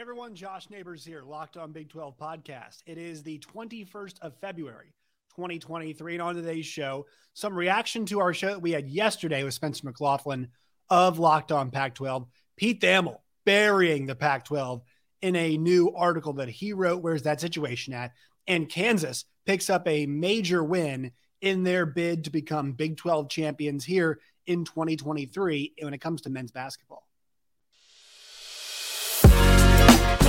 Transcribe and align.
everyone, 0.00 0.34
Josh 0.34 0.70
Neighbors 0.70 1.04
here, 1.04 1.20
Locked 1.22 1.58
on 1.58 1.72
Big 1.72 1.90
12 1.90 2.16
podcast. 2.16 2.78
It 2.86 2.96
is 2.96 3.22
the 3.22 3.38
21st 3.40 4.18
of 4.22 4.34
February, 4.40 4.94
2023. 5.36 6.14
And 6.14 6.22
on 6.22 6.34
today's 6.34 6.64
show, 6.64 7.04
some 7.34 7.54
reaction 7.54 8.06
to 8.06 8.18
our 8.18 8.32
show 8.32 8.46
that 8.46 8.62
we 8.62 8.70
had 8.70 8.88
yesterday 8.88 9.44
with 9.44 9.52
Spencer 9.52 9.84
McLaughlin 9.84 10.48
of 10.88 11.18
Locked 11.18 11.52
on 11.52 11.70
Pac 11.70 11.94
12. 11.96 12.26
Pete 12.56 12.80
Thamel 12.80 13.18
burying 13.44 14.06
the 14.06 14.14
Pac 14.14 14.46
12 14.46 14.80
in 15.20 15.36
a 15.36 15.58
new 15.58 15.92
article 15.94 16.32
that 16.32 16.48
he 16.48 16.72
wrote. 16.72 17.02
Where's 17.02 17.24
that 17.24 17.42
situation 17.42 17.92
at? 17.92 18.12
And 18.46 18.70
Kansas 18.70 19.26
picks 19.44 19.68
up 19.68 19.86
a 19.86 20.06
major 20.06 20.64
win 20.64 21.10
in 21.42 21.62
their 21.62 21.84
bid 21.84 22.24
to 22.24 22.30
become 22.30 22.72
Big 22.72 22.96
12 22.96 23.28
champions 23.28 23.84
here 23.84 24.18
in 24.46 24.64
2023 24.64 25.74
when 25.82 25.92
it 25.92 26.00
comes 26.00 26.22
to 26.22 26.30
men's 26.30 26.52
basketball. 26.52 27.09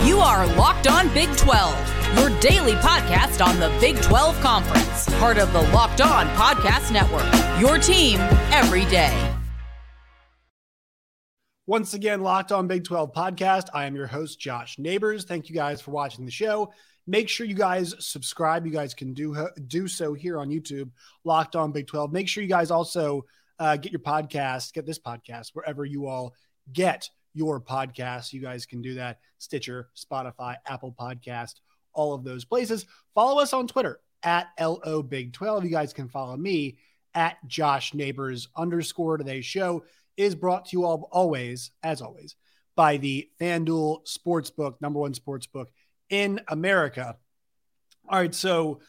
You 0.05 0.20
are 0.20 0.48
Locked 0.55 0.88
On 0.88 1.13
Big 1.13 1.30
12, 1.38 2.17
your 2.17 2.40
daily 2.40 2.73
podcast 2.73 3.45
on 3.45 3.59
the 3.59 3.70
Big 3.80 4.02
12 4.02 4.40
Conference, 4.41 5.09
part 5.20 5.38
of 5.38 5.54
the 5.54 5.62
Locked 5.71 6.02
On 6.02 6.27
Podcast 6.30 6.91
Network. 6.91 7.26
Your 7.59 7.77
team 7.77 8.20
every 8.52 8.85
day. 8.85 9.35
Once 11.67 11.94
again, 11.94 12.21
Locked 12.21 12.52
On 12.52 12.67
Big 12.67 12.84
12 12.84 13.13
podcast. 13.13 13.67
I 13.73 13.85
am 13.85 13.95
your 13.95 14.07
host, 14.07 14.40
Josh 14.40 14.77
Neighbors. 14.77 15.26
Thank 15.26 15.49
you 15.49 15.55
guys 15.55 15.80
for 15.82 15.91
watching 15.91 16.26
the 16.26 16.32
show. 16.32 16.73
Make 17.07 17.29
sure 17.29 17.45
you 17.45 17.55
guys 17.55 17.93
subscribe. 17.99 18.66
You 18.66 18.71
guys 18.71 18.93
can 18.93 19.13
do 19.13 19.48
do 19.68 19.88
so 19.88 20.13
here 20.13 20.40
on 20.40 20.49
YouTube, 20.49 20.90
Locked 21.23 21.55
On 21.55 21.71
Big 21.71 21.88
12. 21.88 22.12
Make 22.12 22.27
sure 22.27 22.43
you 22.43 22.49
guys 22.49 22.71
also 22.71 23.26
uh, 23.59 23.77
get 23.77 23.91
your 23.91 24.02
podcast, 24.02 24.73
get 24.73 24.85
this 24.85 24.99
podcast 24.99 25.52
wherever 25.54 25.85
you 25.85 26.07
all 26.07 26.34
get 26.73 27.09
your 27.34 27.59
podcast. 27.59 28.34
You 28.34 28.41
guys 28.41 28.66
can 28.66 28.81
do 28.81 28.95
that. 28.95 29.20
Stitcher, 29.38 29.90
Spotify, 29.95 30.55
Apple 30.67 30.95
Podcast, 30.98 31.55
all 31.93 32.13
of 32.13 32.24
those 32.24 32.46
places. 32.46 32.85
Follow 33.13 33.41
us 33.41 33.54
on 33.54 33.68
Twitter 33.68 33.99
at 34.24 34.49
LO 34.60 35.01
Big 35.01 35.34
12. 35.34 35.65
You 35.65 35.71
guys 35.71 35.93
can 35.93 36.07
follow 36.07 36.37
me 36.37 36.77
at 37.13 37.37
Josh 37.48 37.93
Neighbors 37.93 38.48
underscore. 38.55 39.18
Today's 39.18 39.46
show 39.46 39.84
is 40.18 40.35
brought 40.35 40.65
to 40.65 40.77
you 40.77 40.85
all 40.85 41.09
always, 41.12 41.71
as 41.84 42.02
always, 42.02 42.35
by 42.76 42.98
the 42.98 43.29
FanDuel 43.40 44.07
Sportsbook, 44.07 44.76
number 44.82 44.99
one 44.99 45.13
sportsbook 45.13 45.68
in 46.09 46.41
America. 46.48 47.18
All 48.07 48.20
right, 48.20 48.35
so 48.35 48.82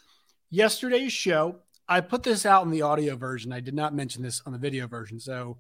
yesterday's 0.51 1.13
show, 1.13 1.57
I 1.89 2.01
put 2.01 2.23
this 2.23 2.47
out 2.47 2.65
in 2.65 2.71
the 2.71 2.83
audio 2.83 3.17
version. 3.17 3.53
I 3.53 3.61
did 3.61 3.75
not 3.75 3.95
mention 3.95 4.23
this 4.23 4.43
on 4.47 4.53
the 4.53 4.59
video 4.59 4.87
version. 4.87 5.21
So 5.21 5.59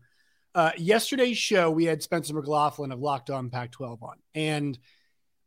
uh, 0.54 0.72
yesterday's 0.76 1.38
show, 1.38 1.70
we 1.70 1.84
had 1.84 2.02
Spencer 2.02 2.34
McLaughlin 2.34 2.92
of 2.92 3.00
Locked 3.00 3.30
On 3.30 3.50
Pac 3.50 3.72
12 3.72 4.02
on. 4.02 4.16
And 4.34 4.78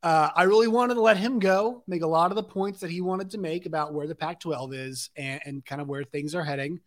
uh, 0.01 0.29
I 0.35 0.43
really 0.43 0.67
wanted 0.67 0.95
to 0.95 1.01
let 1.01 1.17
him 1.17 1.39
go, 1.39 1.83
make 1.87 2.03
a 2.03 2.07
lot 2.07 2.31
of 2.31 2.35
the 2.35 2.43
points 2.43 2.81
that 2.81 2.91
he 2.91 3.01
wanted 3.01 3.31
to 3.31 3.37
make 3.37 3.65
about 3.65 3.93
where 3.93 4.07
the 4.07 4.15
Pac 4.15 4.39
12 4.39 4.73
is 4.73 5.09
and, 5.15 5.41
and, 5.45 5.65
kind 5.65 5.81
of 5.81 5.87
where 5.87 6.03
things 6.03 6.35
are 6.35 6.43
heading. 6.43 6.79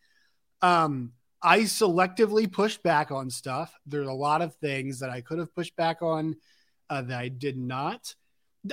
Um, 0.62 1.12
I 1.42 1.60
selectively 1.60 2.50
pushed 2.50 2.83
back 2.83 3.10
on 3.10 3.30
stuff. 3.30 3.72
There's 3.86 4.08
a 4.08 4.12
lot 4.12 4.42
of 4.42 4.55
things 4.56 5.00
that 5.00 5.10
I 5.10 5.20
could 5.20 5.38
have 5.38 5.55
pushed 5.55 5.77
back 5.77 6.03
on 6.03 6.36
uh, 6.91 7.03
that 7.03 7.19
I 7.19 7.28
did 7.28 7.56
not. 7.56 8.14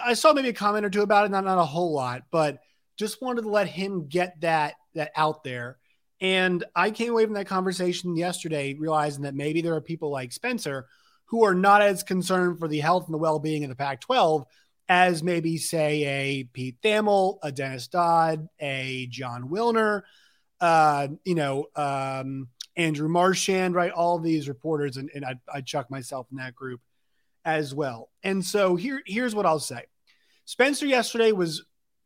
I 0.03 0.13
saw 0.15 0.33
maybe 0.33 0.49
a 0.49 0.53
comment 0.53 0.85
or 0.85 0.89
two 0.89 1.03
about 1.03 1.25
it, 1.25 1.31
not, 1.31 1.45
not 1.45 1.59
a 1.59 1.65
whole 1.65 1.93
lot, 1.93 2.23
but 2.31 2.59
just 2.97 3.21
wanted 3.21 3.43
to 3.43 3.49
let 3.49 3.67
him 3.67 4.07
get 4.07 4.41
that 4.41 4.75
that 4.93 5.11
out 5.15 5.43
there 5.43 5.77
and 6.25 6.63
I 6.75 6.89
came 6.89 7.11
away 7.11 7.25
from 7.25 7.35
that 7.35 7.45
conversation 7.45 8.15
yesterday 8.15 8.73
realizing 8.73 9.25
that 9.25 9.35
maybe 9.35 9.61
there 9.61 9.75
are 9.75 9.81
people 9.81 10.09
like 10.09 10.33
Spencer 10.33 10.87
who 11.25 11.45
are 11.45 11.53
not 11.53 11.83
as 11.83 12.01
concerned 12.01 12.57
for 12.57 12.67
the 12.67 12.79
health 12.79 13.05
and 13.05 13.13
the 13.13 13.19
well 13.19 13.37
being 13.37 13.63
of 13.63 13.69
the 13.69 13.75
Pac 13.75 14.01
12 14.01 14.43
as 14.89 15.21
maybe, 15.21 15.57
say, 15.57 16.03
a 16.03 16.43
Pete 16.45 16.81
Thamel, 16.81 17.37
a 17.43 17.51
Dennis 17.51 17.87
Dodd, 17.87 18.49
a 18.59 19.05
Jon 19.11 19.49
Wilner, 19.49 20.01
uh, 20.59 21.09
you 21.25 21.35
know, 21.35 21.67
um, 21.75 22.47
Andrew 22.75 23.07
Marchand, 23.07 23.75
right? 23.75 23.91
All 23.91 24.17
these 24.17 24.47
reporters, 24.47 24.97
and, 24.97 25.11
and 25.13 25.23
I, 25.23 25.35
I 25.53 25.61
chuck 25.61 25.91
myself 25.91 26.25
in 26.31 26.37
that 26.37 26.55
group 26.55 26.81
as 27.43 27.71
well. 27.73 28.09
And 28.23 28.43
so 28.43 28.75
here, 28.75 29.03
here's 29.05 29.35
what 29.35 29.45
I'll 29.45 29.59
say. 29.59 29.85
Spencer 30.45 30.87
yesterday 30.87 31.33
was 31.33 31.63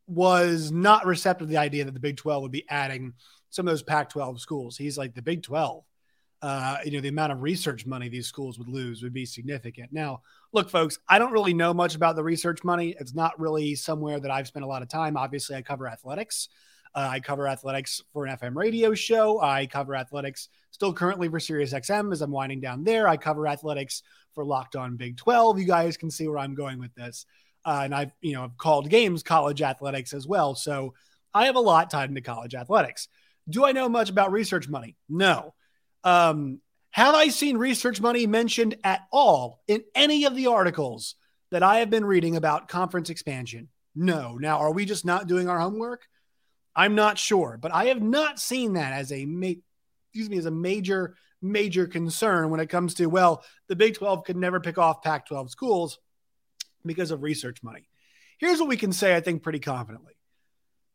was 0.07 0.71
not 0.71 1.05
receptive 1.05 1.47
to 1.47 1.51
the 1.51 1.59
idea 1.59 1.85
that 1.85 1.93
the 1.93 1.99
Big 2.01 2.17
12 2.17 2.41
would 2.41 2.51
be 2.51 2.67
adding 2.67 3.13
some 3.49 3.67
of 3.67 3.71
those 3.71 3.83
Pac 3.83 4.09
12 4.09 4.39
schools. 4.41 4.77
He's 4.77 4.97
like 4.97 5.15
the 5.15 5.21
Big 5.21 5.43
12. 5.43 5.83
Uh, 6.41 6.77
you 6.85 6.91
know, 6.91 7.01
the 7.01 7.09
amount 7.09 7.33
of 7.33 7.41
research 7.41 7.85
money 7.85 8.07
these 8.07 8.27
schools 8.27 8.57
would 8.57 8.69
lose 8.69 9.03
would 9.03 9.13
be 9.13 9.25
significant. 9.25 9.91
Now, 9.91 10.21
look, 10.53 10.69
folks, 10.69 10.97
I 11.07 11.19
don't 11.19 11.33
really 11.33 11.53
know 11.53 11.73
much 11.73 11.95
about 11.95 12.15
the 12.15 12.23
research 12.23 12.63
money. 12.63 12.95
It's 12.97 13.13
not 13.13 13.37
really 13.39 13.75
somewhere 13.75 14.19
that 14.21 14.31
I've 14.31 14.47
spent 14.47 14.63
a 14.63 14.67
lot 14.67 14.81
of 14.81 14.87
time. 14.87 15.17
Obviously, 15.17 15.57
I 15.57 15.61
cover 15.61 15.87
athletics. 15.87 16.47
Uh, 16.95 17.09
I 17.11 17.19
cover 17.19 17.47
athletics 17.47 18.01
for 18.13 18.25
an 18.25 18.35
FM 18.37 18.55
radio 18.55 18.93
show. 18.93 19.41
I 19.41 19.65
cover 19.65 19.95
athletics 19.95 20.49
still 20.71 20.93
currently 20.93 21.27
for 21.27 21.39
SiriusXM 21.39 22.11
as 22.11 22.21
I'm 22.21 22.31
winding 22.31 22.61
down 22.61 22.83
there. 22.83 23.07
I 23.07 23.17
cover 23.17 23.47
athletics 23.47 24.01
for 24.33 24.45
Locked 24.45 24.75
On 24.75 24.95
Big 24.95 25.17
12. 25.17 25.59
You 25.59 25.65
guys 25.65 25.97
can 25.97 26.09
see 26.09 26.27
where 26.27 26.39
I'm 26.39 26.55
going 26.55 26.79
with 26.79 26.93
this. 26.95 27.25
Uh, 27.65 27.81
and 27.83 27.93
I've, 27.93 28.11
you 28.21 28.33
know, 28.33 28.43
I've 28.45 28.57
called 28.57 28.89
games 28.89 29.21
college 29.21 29.61
athletics 29.61 30.13
as 30.13 30.25
well. 30.25 30.55
So 30.55 30.93
I 31.33 31.45
have 31.45 31.55
a 31.55 31.61
lot 31.61 31.91
tied 31.91 32.09
into 32.09 32.21
college 32.21 32.55
athletics. 32.55 33.07
Do 33.47 33.65
I 33.65 33.71
know 33.71 33.89
much 33.89 34.09
about 34.09 34.31
research 34.31 34.67
money? 34.67 34.95
No. 35.07 35.53
Um, 36.03 36.61
have 36.91 37.15
I 37.15 37.29
seen 37.29 37.57
research 37.57 38.01
money 38.01 38.25
mentioned 38.27 38.75
at 38.83 39.01
all 39.11 39.61
in 39.67 39.83
any 39.93 40.25
of 40.25 40.35
the 40.35 40.47
articles 40.47 41.15
that 41.51 41.63
I 41.63 41.79
have 41.79 41.89
been 41.89 42.05
reading 42.05 42.35
about 42.35 42.67
conference 42.67 43.09
expansion? 43.09 43.69
No. 43.95 44.35
Now, 44.35 44.59
are 44.59 44.71
we 44.71 44.85
just 44.85 45.05
not 45.05 45.27
doing 45.27 45.49
our 45.49 45.59
homework? 45.59 46.07
I'm 46.75 46.95
not 46.95 47.17
sure, 47.17 47.57
but 47.61 47.73
I 47.73 47.85
have 47.85 48.01
not 48.01 48.39
seen 48.39 48.73
that 48.73 48.93
as 48.93 49.11
a 49.11 49.25
ma- 49.25 49.53
excuse 50.11 50.29
me 50.29 50.37
as 50.37 50.45
a 50.45 50.51
major 50.51 51.15
major 51.41 51.87
concern 51.87 52.49
when 52.49 52.59
it 52.59 52.69
comes 52.69 52.95
to 52.95 53.05
well, 53.07 53.43
the 53.67 53.75
Big 53.75 53.95
12 53.95 54.25
could 54.25 54.37
never 54.37 54.59
pick 54.59 54.77
off 54.77 55.01
Pac-12 55.03 55.49
schools 55.49 55.99
because 56.85 57.11
of 57.11 57.23
research 57.23 57.63
money. 57.63 57.87
Here's 58.39 58.59
what 58.59 58.69
we 58.69 58.77
can 58.77 58.91
say 58.93 59.15
I 59.15 59.21
think 59.21 59.43
pretty 59.43 59.59
confidently 59.59 60.13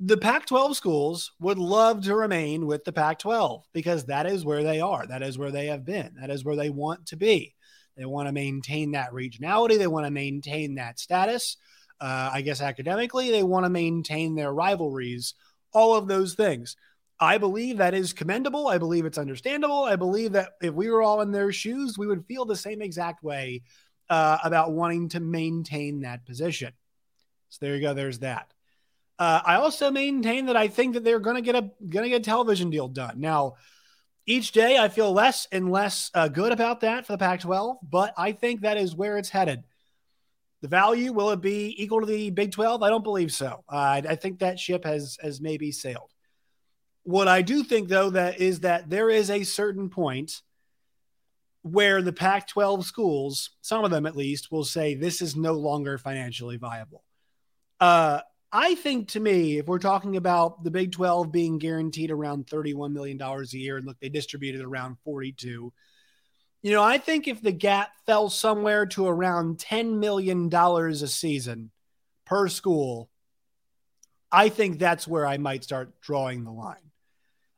the 0.01 0.17
Pac 0.17 0.47
12 0.47 0.77
schools 0.77 1.33
would 1.41 1.59
love 1.59 2.05
to 2.05 2.17
remain 2.17 2.67
with 2.67 2.85
the 2.85 2.93
Pac 2.93 3.21
12 3.21 3.65
because 3.73 4.07
that 4.07 4.27
is 4.27 4.45
where 4.45 4.63
they 4.63 4.81
are. 4.81 5.07
That 5.07 5.23
is 5.23 5.39
where 5.39 5.53
they 5.53 5.67
have 5.67 5.85
been. 5.85 6.15
That 6.21 6.31
is 6.31 6.45
where 6.45 6.57
they 6.57 6.71
want 6.71 7.07
to 7.07 7.17
be. 7.17 7.55
They 7.97 8.05
want 8.05 8.27
to 8.27 8.33
maintain 8.33 8.93
that 8.93 9.13
regionality. 9.13 9.79
They 9.79 9.87
want 9.87 10.07
to 10.07 10.11
maintain 10.11 10.75
that 10.75 10.99
status. 10.99 11.57
Uh, 12.01 12.31
I 12.33 12.41
guess 12.41 12.61
academically, 12.61 13.31
they 13.31 13.45
want 13.45 13.67
to 13.67 13.71
maintain 13.71 14.35
their 14.35 14.53
rivalries, 14.53 15.35
all 15.73 15.95
of 15.95 16.09
those 16.09 16.35
things. 16.35 16.77
I 17.21 17.39
believe 17.39 17.79
that 17.79 17.95
is 17.95 18.13
commendable. 18.13 18.67
I 18.67 18.79
believe 18.79 19.07
it's 19.07 19.19
understandable. 19.19 19.85
I 19.85 19.95
believe 19.95 20.33
that 20.33 20.51
if 20.61 20.75
we 20.75 20.91
were 20.91 21.03
all 21.03 21.21
in 21.21 21.31
their 21.31 21.53
shoes, 21.53 21.97
we 21.97 22.09
would 22.09 22.27
feel 22.27 22.45
the 22.45 22.57
same 22.57 22.83
exact 22.83 23.23
way 23.23 23.63
uh, 24.11 24.39
about 24.43 24.73
wanting 24.73 25.09
to 25.11 25.21
maintain 25.21 26.01
that 26.01 26.27
position. 26.27 26.73
So 27.51 27.59
there 27.65 27.77
you 27.77 27.81
go. 27.81 27.95
There's 27.95 28.19
that. 28.19 28.54
Uh, 29.19 29.41
I 29.45 29.57
also 29.57 29.91
maintain 29.91 30.47
that 30.47 30.57
I 30.57 30.69
think 30.69 30.95
that 30.95 31.05
they're 31.05 31.21
going 31.21 31.37
to 31.37 31.43
get 31.43 31.55
a 31.55 31.71
going 31.89 32.05
to 32.05 32.09
get 32.09 32.21
a 32.21 32.25
television 32.25 32.71
deal 32.71 32.89
done. 32.89 33.21
Now, 33.21 33.55
each 34.27 34.53
day 34.53 34.79
I 34.79 34.89
feel 34.89 35.13
less 35.13 35.47
and 35.53 35.71
less 35.71 36.11
uh, 36.15 36.29
good 36.29 36.53
about 36.53 36.81
that 36.81 37.07
for 37.07 37.13
the 37.13 37.19
Pac-12, 37.19 37.77
but 37.83 38.15
I 38.17 38.33
think 38.33 38.63
that 38.63 38.77
is 38.77 38.97
where 38.97 39.19
it's 39.19 39.29
headed. 39.29 39.63
The 40.63 40.69
value 40.69 41.13
will 41.13 41.31
it 41.31 41.43
be 41.43 41.75
equal 41.81 42.01
to 42.01 42.07
the 42.07 42.31
Big 42.31 42.51
12? 42.51 42.83
I 42.83 42.89
don't 42.89 43.05
believe 43.05 43.33
so. 43.33 43.63
Uh, 43.69 44.01
I 44.09 44.15
think 44.17 44.39
that 44.39 44.59
ship 44.59 44.85
has 44.85 45.19
has 45.23 45.41
maybe 45.41 45.71
sailed. 45.71 46.11
What 47.03 47.29
I 47.29 47.43
do 47.43 47.63
think 47.63 47.89
though 47.89 48.11
that 48.11 48.41
is 48.41 48.61
that 48.61 48.89
there 48.89 49.11
is 49.11 49.31
a 49.31 49.45
certain 49.45 49.91
point 49.91 50.41
where 51.61 52.03
the 52.03 52.13
Pac-12 52.13 52.85
schools, 52.85 53.51
some 53.63 53.85
of 53.85 53.91
them 53.91 54.07
at 54.07 54.17
least, 54.17 54.51
will 54.51 54.65
say 54.65 54.95
this 54.95 55.23
is 55.23 55.35
no 55.35 55.55
longer 55.55 55.99
financially 55.99 56.57
viable. 56.57 57.03
Uh, 57.81 58.21
I 58.57 58.77
think 58.77 59.09
to 59.09 59.21
me, 59.21 59.59
if 59.59 59.67
we're 59.67 59.81
talking 59.81 60.17
about 60.17 60.63
the 60.63 60.71
Big 60.71 60.93
12 60.93 61.33
being 61.33 61.59
guaranteed 61.59 62.13
around 62.13 62.47
$31 62.47 62.93
million 62.93 63.21
a 63.21 63.43
year, 63.57 63.79
and 63.79 63.85
look, 63.85 63.99
they 63.99 64.09
distributed 64.09 64.61
around 64.61 64.97
42. 65.05 65.73
You 66.63 66.71
know, 66.71 66.81
I 66.81 66.99
think 66.99 67.27
if 67.27 67.43
the 67.43 67.51
gap 67.51 67.91
fell 68.07 68.31
somewhere 68.31 68.87
to 68.87 69.09
around 69.09 69.59
$10 69.59 69.99
million 69.99 70.55
a 70.55 70.95
season 71.09 71.73
per 72.27 72.47
school, 72.47 73.11
I 74.31 74.51
think 74.51 74.79
that's 74.79 75.09
where 75.09 75.27
I 75.27 75.37
might 75.37 75.65
start 75.65 76.01
drawing 76.01 76.45
the 76.45 76.53
line. 76.53 76.93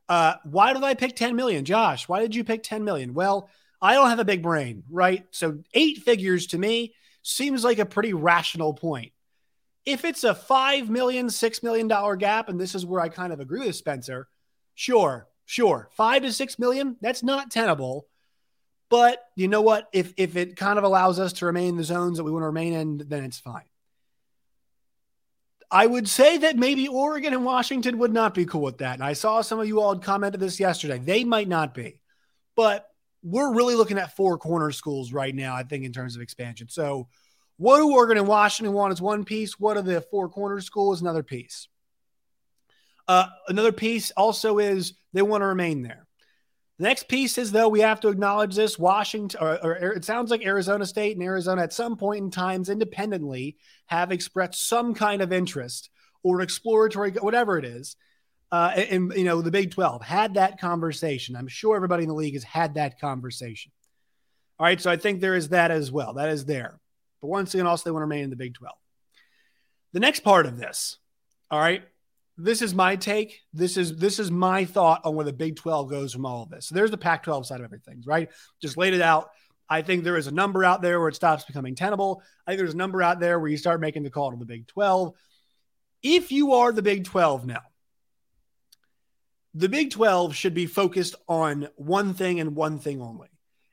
Uh, 0.09 0.37
why 0.45 0.73
did 0.73 0.83
I 0.83 0.95
pick 0.95 1.15
10 1.15 1.37
million? 1.37 1.67
Josh, 1.67 2.09
why 2.09 2.21
did 2.21 2.35
you 2.35 2.43
pick 2.43 2.63
10 2.63 2.85
million? 2.85 3.13
Well, 3.13 3.51
I 3.83 3.93
don't 3.93 4.09
have 4.09 4.19
a 4.19 4.25
big 4.25 4.43
brain, 4.43 4.83
right? 4.89 5.27
So 5.31 5.59
eight 5.75 5.99
figures 5.99 6.47
to 6.49 6.59
me 6.59 6.95
seems 7.21 7.65
like 7.65 7.81
a 7.81 7.85
pretty 7.85 8.15
rational 8.15 8.73
point. 8.73 9.13
If 9.87 10.05
it's 10.05 10.25
a 10.25 10.35
five 10.35 10.91
million, 10.91 11.31
six 11.31 11.63
million 11.63 11.89
dollar 11.89 12.17
gap, 12.17 12.49
and 12.49 12.61
this 12.61 12.75
is 12.75 12.85
where 12.85 13.01
I 13.01 13.09
kind 13.09 13.33
of 13.33 13.41
agree 13.41 13.67
with 13.67 13.77
Spencer, 13.77 14.29
sure, 14.75 15.29
sure, 15.45 15.89
five 15.93 16.23
to 16.23 16.33
six 16.33 16.59
million, 16.59 16.97
that's 17.01 17.23
not 17.23 17.51
tenable. 17.51 18.07
But 18.89 19.23
you 19.37 19.49
know 19.49 19.63
what? 19.63 19.89
If 19.93 20.13
if 20.17 20.37
it 20.37 20.57
kind 20.57 20.79
of 20.79 20.85
allows 20.85 21.19
us 21.19 21.33
to 21.35 21.47
remain 21.47 21.71
in 21.71 21.77
the 21.77 21.85
zones 21.85 22.19
that 22.19 22.25
we 22.25 22.31
want 22.31 22.43
to 22.43 22.47
remain 22.47 22.73
in, 22.73 23.03
then 23.09 23.25
it's 23.25 23.39
fine. 23.39 23.65
I 25.71 25.87
would 25.87 26.09
say 26.09 26.39
that 26.39 26.57
maybe 26.57 26.87
Oregon 26.87 27.33
and 27.33 27.45
Washington 27.45 27.99
would 27.99 28.13
not 28.13 28.35
be 28.35 28.45
cool 28.45 28.63
with 28.63 28.79
that. 28.79 28.95
And 28.95 29.03
I 29.03 29.15
saw 29.15 29.41
some 29.41 29.59
of 29.59 29.67
you 29.67 29.81
all 29.81 29.95
had 29.95 30.03
commented 30.03 30.41
this 30.41 30.61
yesterday. 30.61 30.99
They 30.99 31.25
might 31.25 31.49
not 31.49 31.75
be, 31.75 32.01
but 32.55 32.87
we're 33.23 33.53
really 33.53 33.75
looking 33.75 33.99
at 33.99 34.15
four 34.15 34.39
corner 34.39 34.71
schools 34.71 35.13
right 35.13 35.35
now, 35.35 35.57
I 35.57 35.65
think, 35.65 35.85
in 35.85 35.93
terms 35.93 36.15
of 36.15 36.23
expansion. 36.23 36.69
So, 36.69 37.09
what 37.59 37.79
do 37.79 37.93
Oregon 37.93 38.19
and 38.19 38.29
Washington 38.29 38.75
want 38.75 38.93
is 38.93 39.01
one 39.01 39.25
piece. 39.25 39.59
What 39.59 39.77
are 39.77 39.83
the 39.83 40.01
four 40.01 40.29
corner 40.29 40.61
schools? 40.61 41.01
Another 41.01 41.23
piece. 41.23 41.69
Uh, 43.09 43.27
another 43.49 43.73
piece 43.73 44.11
also 44.13 44.59
is 44.59 44.95
they 45.13 45.23
want 45.23 45.43
to 45.43 45.47
remain 45.47 45.83
there. 45.83 46.07
The 46.79 46.85
next 46.85 47.09
piece 47.09 47.39
is, 47.39 47.53
though, 47.53 47.69
we 47.69 47.81
have 47.81 48.01
to 48.01 48.09
acknowledge 48.09 48.55
this 48.55 48.79
Washington, 48.79 49.41
or, 49.41 49.65
or, 49.65 49.93
it 49.93 50.05
sounds 50.05 50.31
like 50.31 50.45
Arizona 50.45 50.85
State 50.85 51.17
and 51.17 51.25
Arizona 51.25 51.63
at 51.63 51.73
some 51.73 51.97
point 51.97 52.25
in 52.25 52.31
times 52.31 52.69
independently 52.69 53.57
have 53.87 54.13
expressed 54.13 54.69
some 54.69 54.93
kind 54.93 55.23
of 55.23 55.33
interest 55.33 55.89
or 56.23 56.43
exploratory, 56.43 57.13
whatever 57.13 57.57
it 57.57 57.65
is. 57.65 57.97
Uh, 58.53 58.73
and, 58.77 59.13
you 59.17 59.25
know, 59.25 59.41
the 59.41 59.51
Big 59.51 59.71
12 59.71 60.03
had 60.03 60.35
that 60.35 60.61
conversation. 60.61 61.35
I'm 61.35 61.49
sure 61.49 61.77
everybody 61.77 62.03
in 62.03 62.09
the 62.09 62.15
league 62.15 62.35
has 62.35 62.45
had 62.45 62.75
that 62.75 63.01
conversation. 63.01 63.73
All 64.59 64.67
right. 64.67 64.81
So 64.81 64.91
I 64.91 64.97
think 64.97 65.21
there 65.21 65.35
is 65.35 65.49
that 65.49 65.71
as 65.71 65.91
well. 65.91 66.15
That 66.15 66.29
is 66.29 66.45
there. 66.45 66.79
But 67.21 67.29
once 67.29 67.55
again, 67.55 67.67
also, 67.67 67.85
they 67.85 67.93
want 67.93 68.03
to 68.03 68.07
remain 68.07 68.25
in 68.25 68.31
the 68.31 68.37
Big 68.37 68.55
12. 68.55 68.75
The 69.93 70.01
next 70.01 70.21
part 70.21 70.47
of 70.47 70.59
this, 70.59 70.99
all 71.51 71.59
right, 71.59 71.83
this 72.37 72.61
is 72.61 72.75
my 72.75 72.97
take. 72.97 73.41
This 73.53 73.77
is 73.77 73.97
this 73.97 74.19
is 74.19 74.31
my 74.31 74.65
thought 74.65 75.01
on 75.05 75.15
where 75.15 75.25
the 75.25 75.33
Big 75.33 75.57
12 75.57 75.89
goes 75.89 76.13
from 76.13 76.27
all 76.27 76.43
of 76.43 76.51
this. 76.51 76.67
So 76.67 76.75
there's 76.75 76.91
the 76.91 76.99
Pac 76.99 77.23
12 77.23 77.47
side 77.47 77.61
of 77.61 77.65
everything, 77.65 78.03
right? 78.07 78.29
Just 78.61 78.77
laid 78.77 78.95
it 78.95 79.01
out. 79.01 79.31
I 79.69 79.83
think 79.83 80.05
there 80.05 80.17
is 80.17 80.27
a 80.27 80.33
number 80.33 80.63
out 80.65 80.83
there 80.83 81.01
where 81.01 81.09
it 81.09 81.17
stops 81.17 81.45
becoming 81.45 81.75
tenable. 81.75 82.23
I 82.47 82.51
think 82.51 82.59
there's 82.59 82.75
a 82.75 82.77
number 82.77 83.03
out 83.03 83.21
there 83.21 83.41
where 83.41 83.51
you 83.51 83.57
start 83.57 83.81
making 83.81 84.03
the 84.03 84.11
call 84.11 84.31
to 84.31 84.37
the 84.37 84.45
Big 84.45 84.67
12. 84.69 85.15
If 86.03 86.31
you 86.31 86.53
are 86.55 86.73
the 86.73 86.83
Big 86.83 87.05
12 87.05 87.47
now, 87.47 87.63
the 89.55 89.69
Big 89.69 89.91
12 89.91 90.37
should 90.37 90.55
be 90.55 90.67
focused 90.67 91.15
on 91.27 91.69
one 91.77 92.15
thing 92.15 92.39
and 92.39 92.55
one 92.55 92.79
thing 92.79 93.01
only, 93.01 93.29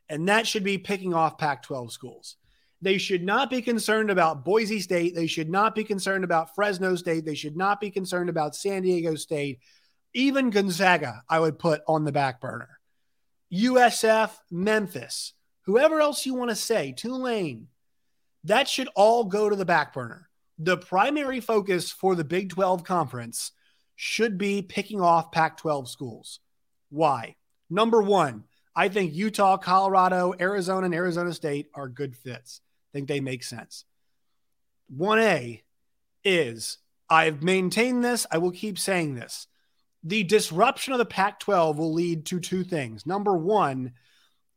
and 0.07 0.30
that 0.30 0.48
should 0.48 0.63
be 0.63 0.78
picking 0.78 1.13
off 1.13 1.38
Pac 1.38 1.63
12 1.63 1.92
schools. 1.92 2.38
They 2.83 2.97
should 2.97 3.24
not 3.24 3.50
be 3.50 3.62
concerned 3.62 4.09
about 4.09 4.44
Boise 4.44 4.81
State. 4.81 5.15
They 5.15 5.25
should 5.25 5.50
not 5.50 5.74
be 5.74 5.85
concerned 5.85 6.25
about 6.25 6.53
Fresno 6.53 6.97
State. 6.97 7.24
They 7.24 7.33
should 7.33 7.56
not 7.56 7.80
be 7.80 7.89
concerned 7.89 8.30
about 8.30 8.57
San 8.57 8.81
Diego 8.81 9.15
State. 9.15 9.59
Even 10.13 10.50
Gonzaga, 10.50 11.24
I 11.30 11.39
would 11.39 11.57
put 11.57 11.81
on 11.88 12.03
the 12.03 12.12
back 12.12 12.41
burner. 12.41 12.81
USF, 13.53 14.31
Memphis, 14.51 15.31
whoever 15.62 16.01
else 16.01 16.25
you 16.25 16.33
want 16.33 16.50
to 16.50 16.57
say, 16.57 16.91
Tulane, 16.91 17.69
that 18.44 18.68
should 18.68 18.89
all 18.95 19.24
go 19.24 19.50
to 19.50 19.56
the 19.56 19.63
back 19.63 19.94
burner. 19.94 20.30
The 20.59 20.75
primary 20.75 21.39
focus 21.39 21.89
for 21.89 22.15
the 22.15 22.25
Big 22.25 22.50
12 22.50 22.83
conference 22.83 23.53
should 23.95 24.38
be 24.38 24.62
picking 24.62 25.00
off 25.00 25.31
Pac 25.31 25.56
12 25.56 25.89
schools. 25.89 26.41
Why? 26.89 27.38
Number 27.69 28.01
one, 28.01 28.44
I 28.75 28.89
think 28.89 29.13
Utah, 29.13 29.56
Colorado, 29.56 30.33
Arizona, 30.38 30.83
and 30.83 30.94
Arizona 30.94 31.31
State 31.31 31.68
are 31.74 31.88
good 31.88 32.18
fits 32.18 32.59
think 32.94 33.07
they 33.07 33.19
make 33.19 33.44
sense. 33.44 33.86
1A 34.95 35.62
is 36.24 36.78
I've 37.10 37.44
maintained 37.44 38.04
this, 38.04 38.25
I 38.31 38.38
will 38.38 38.51
keep 38.51 38.80
saying 38.80 39.16
this. 39.16 39.48
The 40.04 40.24
disruption 40.24 40.94
of 40.94 41.00
the 41.00 41.06
Pac 41.06 41.40
12 41.40 41.78
will 41.78 41.94
lead 41.94 42.25
to 42.28 42.40
two 42.40 42.63
things. 42.63 43.06
Number 43.06 43.38
one, 43.38 43.94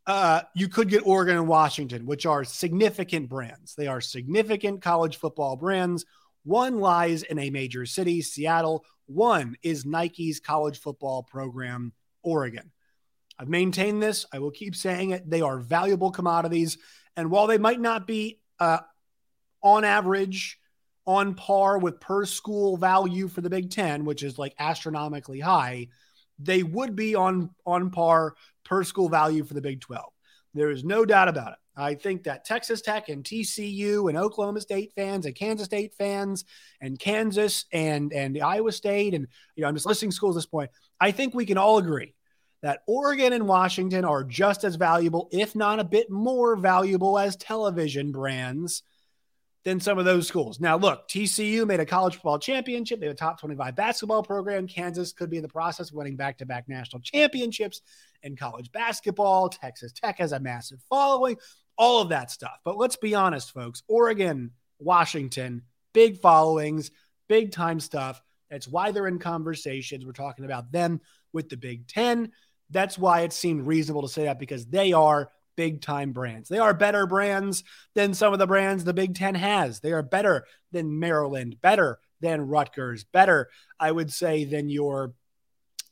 uh, 0.07 0.43
you 0.55 0.69
could 0.69 0.89
get 0.89 1.07
Oregon 1.07 1.37
and 1.37 1.49
Washington, 1.49 2.07
which 2.07 2.27
are 2.27 2.45
significant 2.45 3.29
brands. 3.29 3.75
They 3.75 3.89
are 3.89 4.01
significant 4.01 4.83
college 4.83 5.17
football 5.17 5.57
brands. 5.57 6.05
One 6.45 6.79
lies 6.79 7.25
in 7.25 7.39
a 7.39 7.51
major 7.51 7.87
city, 7.87 8.23
Seattle. 8.23 8.85
One 9.07 9.57
is 9.63 9.85
Nike's 9.85 10.41
college 10.41 10.79
football 10.79 11.25
program, 11.25 11.93
Oregon. 12.23 12.73
I've 13.39 13.49
maintained 13.49 14.03
this. 14.03 14.27
I 14.33 14.39
will 14.39 14.51
keep 14.51 14.75
saying 14.75 15.11
it. 15.11 15.29
They 15.29 15.43
are 15.43 15.59
valuable 15.59 16.11
commodities. 16.11 16.79
And 17.17 17.31
while 17.31 17.47
they 17.47 17.59
might 17.59 17.81
not 17.81 18.07
be 18.07 18.41
uh, 18.59 18.81
on 19.63 19.85
average 19.85 20.59
on 21.07 21.35
par 21.35 21.79
with 21.79 22.01
per 22.01 22.25
school 22.25 22.77
value 22.77 23.29
for 23.29 23.41
the 23.41 23.51
Big 23.51 23.71
Ten, 23.71 24.05
which 24.05 24.23
is 24.23 24.39
like 24.39 24.55
astronomically 24.59 25.41
high, 25.41 25.89
they 26.39 26.63
would 26.63 26.97
be 26.97 27.15
on 27.15 27.51
on 27.65 27.91
par 27.91 28.35
per 28.65 28.83
school 28.85 29.09
value 29.09 29.45
for 29.45 29.55
the 29.55 29.61
Big 29.61 29.81
12. 29.81 30.05
There 30.55 30.71
is 30.71 30.85
no 30.85 31.05
doubt 31.05 31.29
about 31.29 31.53
it. 31.53 31.59
I 31.77 31.95
think 31.95 32.25
that 32.25 32.45
Texas 32.45 32.81
Tech 32.81 33.11
and 33.11 33.23
TCU 33.23 34.09
and 34.09 34.17
Oklahoma 34.17 34.63
State 34.63 34.93
fans 34.95 35.27
and 35.27 35.35
Kansas 35.35 35.67
State 35.67 35.95
fans 35.95 36.45
and 36.81 36.99
Kansas 36.99 37.67
and 37.73 38.13
and 38.13 38.41
Iowa 38.43 38.73
State 38.73 39.15
and 39.15 39.29
you 39.55 39.63
know 39.63 39.69
I'm 39.69 39.75
just 39.75 39.87
listing 39.87 40.11
schools 40.11 40.37
at 40.37 40.39
this 40.39 40.47
point. 40.47 40.71
I 41.01 41.13
think 41.13 41.35
we 41.35 41.47
can 41.47 41.59
all 41.59 41.79
agree 41.79 42.15
that 42.63 42.81
Oregon 42.87 43.33
and 43.33 43.47
Washington 43.47 44.05
are 44.05 44.25
just 44.25 44.65
as 44.65 44.77
valuable, 44.77 45.29
if 45.33 45.55
not 45.55 45.79
a 45.79 45.85
bit 45.85 46.11
more 46.11 46.57
valuable, 46.57 47.19
as 47.19 47.37
television 47.37 48.13
brands 48.13 48.83
than 49.67 49.81
some 49.81 49.99
of 49.99 50.05
those 50.05 50.29
schools. 50.29 50.61
Now, 50.61 50.77
look, 50.77 51.09
TCU 51.09 51.67
made 51.67 51.81
a 51.81 51.87
college 51.87 52.15
football 52.15 52.39
championship. 52.39 53.01
They 53.01 53.07
have 53.07 53.17
a 53.17 53.19
top 53.19 53.41
25 53.41 53.75
basketball 53.75 54.23
program. 54.23 54.69
Kansas 54.69 55.13
could 55.13 55.29
be 55.29 55.39
in 55.39 55.43
the 55.43 55.49
process 55.49 55.91
of 55.91 55.97
winning 55.97 56.15
back 56.15 56.39
to 56.39 56.47
back 56.47 56.69
national 56.69 57.03
championships 57.03 57.83
in 58.23 58.37
college 58.37 58.71
basketball. 58.71 59.49
Texas 59.49 59.93
Tech 59.93 60.19
has 60.19 60.31
a 60.31 60.39
massive 60.39 60.81
following, 60.89 61.37
all 61.77 62.01
of 62.01 62.11
that 62.11 62.31
stuff. 62.31 62.59
But 62.65 62.79
let's 62.79 62.95
be 62.97 63.17
honest, 63.17 63.53
folks 63.53 63.83
Oregon, 63.89 64.53
Washington, 64.79 65.63
big 65.93 66.21
followings, 66.21 66.93
big 67.29 67.51
time 67.51 67.81
stuff. 67.81 68.23
That's 68.49 68.69
why 68.69 68.93
they're 68.93 69.09
in 69.09 69.19
conversations. 69.19 70.07
We're 70.07 70.13
talking 70.13 70.45
about 70.45 70.71
them 70.71 71.01
with 71.33 71.49
the 71.49 71.57
Big 71.57 71.89
Ten. 71.89 72.31
That's 72.71 72.99
why 72.99 73.21
it 73.21 73.33
seemed 73.33 73.67
reasonable 73.67 74.03
to 74.03 74.09
say 74.09 74.25
that 74.25 74.39
because 74.39 74.67
they 74.67 74.93
are 74.93 75.31
big 75.57 75.81
time 75.81 76.13
brands. 76.13 76.49
They 76.49 76.59
are 76.59 76.75
better 76.75 77.07
brands 77.07 77.65
than 77.95 78.15
some 78.15 78.33
of 78.33 78.39
the 78.39 78.47
brands 78.47 78.85
the 78.85 78.95
Big 78.95 79.15
Ten 79.15 79.35
has. 79.35 79.81
They 79.81 79.93
are 79.93 80.03
better 80.03 80.47
than 80.73 80.99
Maryland, 80.99 81.57
better 81.61 81.99
than 82.21 82.43
Rutgers, 82.43 83.05
better, 83.05 83.49
I 83.81 83.91
would 83.91 84.13
say, 84.13 84.45
than 84.45 84.69
your 84.69 85.15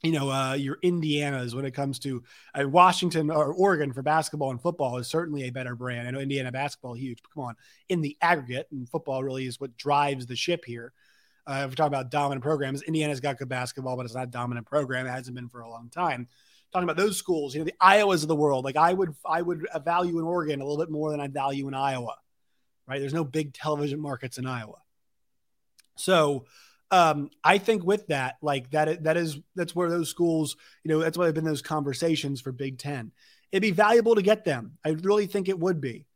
you 0.03 0.13
know, 0.13 0.31
uh, 0.31 0.53
your 0.53 0.77
Indiana's 0.83 1.55
when 1.55 1.65
it 1.65 1.71
comes 1.71 1.99
to 2.01 2.23
uh, 2.55 2.69
Washington 2.69 3.31
or 3.31 3.55
Oregon 3.55 3.91
for 3.91 4.03
basketball 4.03 4.51
and 4.51 4.61
football 4.61 4.99
is 4.99 5.09
certainly 5.09 5.45
a 5.45 5.51
better 5.51 5.75
brand. 5.75 6.07
I 6.07 6.11
know 6.11 6.19
Indiana 6.19 6.53
basketball 6.53 6.93
huge, 6.93 7.23
but 7.23 7.33
come 7.33 7.45
on, 7.45 7.57
in 7.89 8.03
the 8.03 8.15
aggregate, 8.21 8.69
and 8.71 8.87
football 8.87 9.25
really 9.25 9.47
is 9.47 9.59
what 9.59 9.79
drives 9.79 10.27
the 10.27 10.37
ship 10.37 10.67
here. 10.67 10.93
Uh, 11.47 11.63
if 11.65 11.71
we're 11.71 11.77
talking 11.77 11.95
about 11.95 12.11
dominant 12.11 12.43
programs, 12.43 12.83
Indiana's 12.83 13.21
got 13.21 13.39
good 13.39 13.49
basketball, 13.49 13.97
but 13.97 14.05
it's 14.05 14.15
not 14.15 14.25
a 14.25 14.31
dominant 14.31 14.67
program. 14.67 15.07
It 15.07 15.11
hasn't 15.11 15.37
been 15.37 15.49
for 15.49 15.63
a 15.63 15.71
long 15.71 15.89
time 15.89 16.29
talking 16.75 16.91
about 16.91 16.97
those 16.97 17.17
schools, 17.17 17.55
you 17.55 17.61
know, 17.61 17.65
the 17.65 17.75
Iowas 17.81 18.23
of 18.23 18.29
the 18.29 18.35
world. 18.35 18.65
Like 18.65 18.77
I 18.77 18.93
would, 18.93 19.15
I 19.25 19.41
would 19.41 19.67
value 19.85 20.19
in 20.19 20.25
Oregon 20.25 20.61
a 20.61 20.65
little 20.65 20.85
bit 20.85 20.91
more 20.91 21.13
than 21.13 21.21
I 21.21 21.29
value 21.29 21.69
in 21.69 21.75
Iowa, 21.75 22.17
right? 22.89 22.99
There's 22.99 23.15
no 23.15 23.25
big 23.25 23.55
television 23.55 24.01
markets 24.01 24.39
in 24.39 24.47
Iowa. 24.47 24.79
So 25.97 26.47
um, 26.91 27.31
I 27.45 27.59
think 27.59 27.85
with 27.85 28.09
that, 28.09 28.39
like 28.43 28.73
that, 28.73 29.05
that 29.05 29.17
is, 29.17 29.39
that's 29.55 29.75
where 29.75 29.89
those 29.89 30.11
schools, 30.11 30.57
you 30.83 30.89
know, 30.91 30.99
that's 30.99 31.17
why 31.17 31.27
they've 31.27 31.35
been 31.35 31.45
those 31.45 31.63
conversations 31.63 32.41
for 32.41 32.51
Big 32.51 32.79
Ten. 32.79 33.13
It'd 33.53 33.63
be 33.63 33.71
valuable 33.71 34.17
to 34.17 34.23
get 34.23 34.45
them. 34.45 34.73
I 34.85 34.91
really 34.91 35.27
think 35.27 35.49
it 35.49 35.59
would 35.59 35.81
be. 35.81 36.07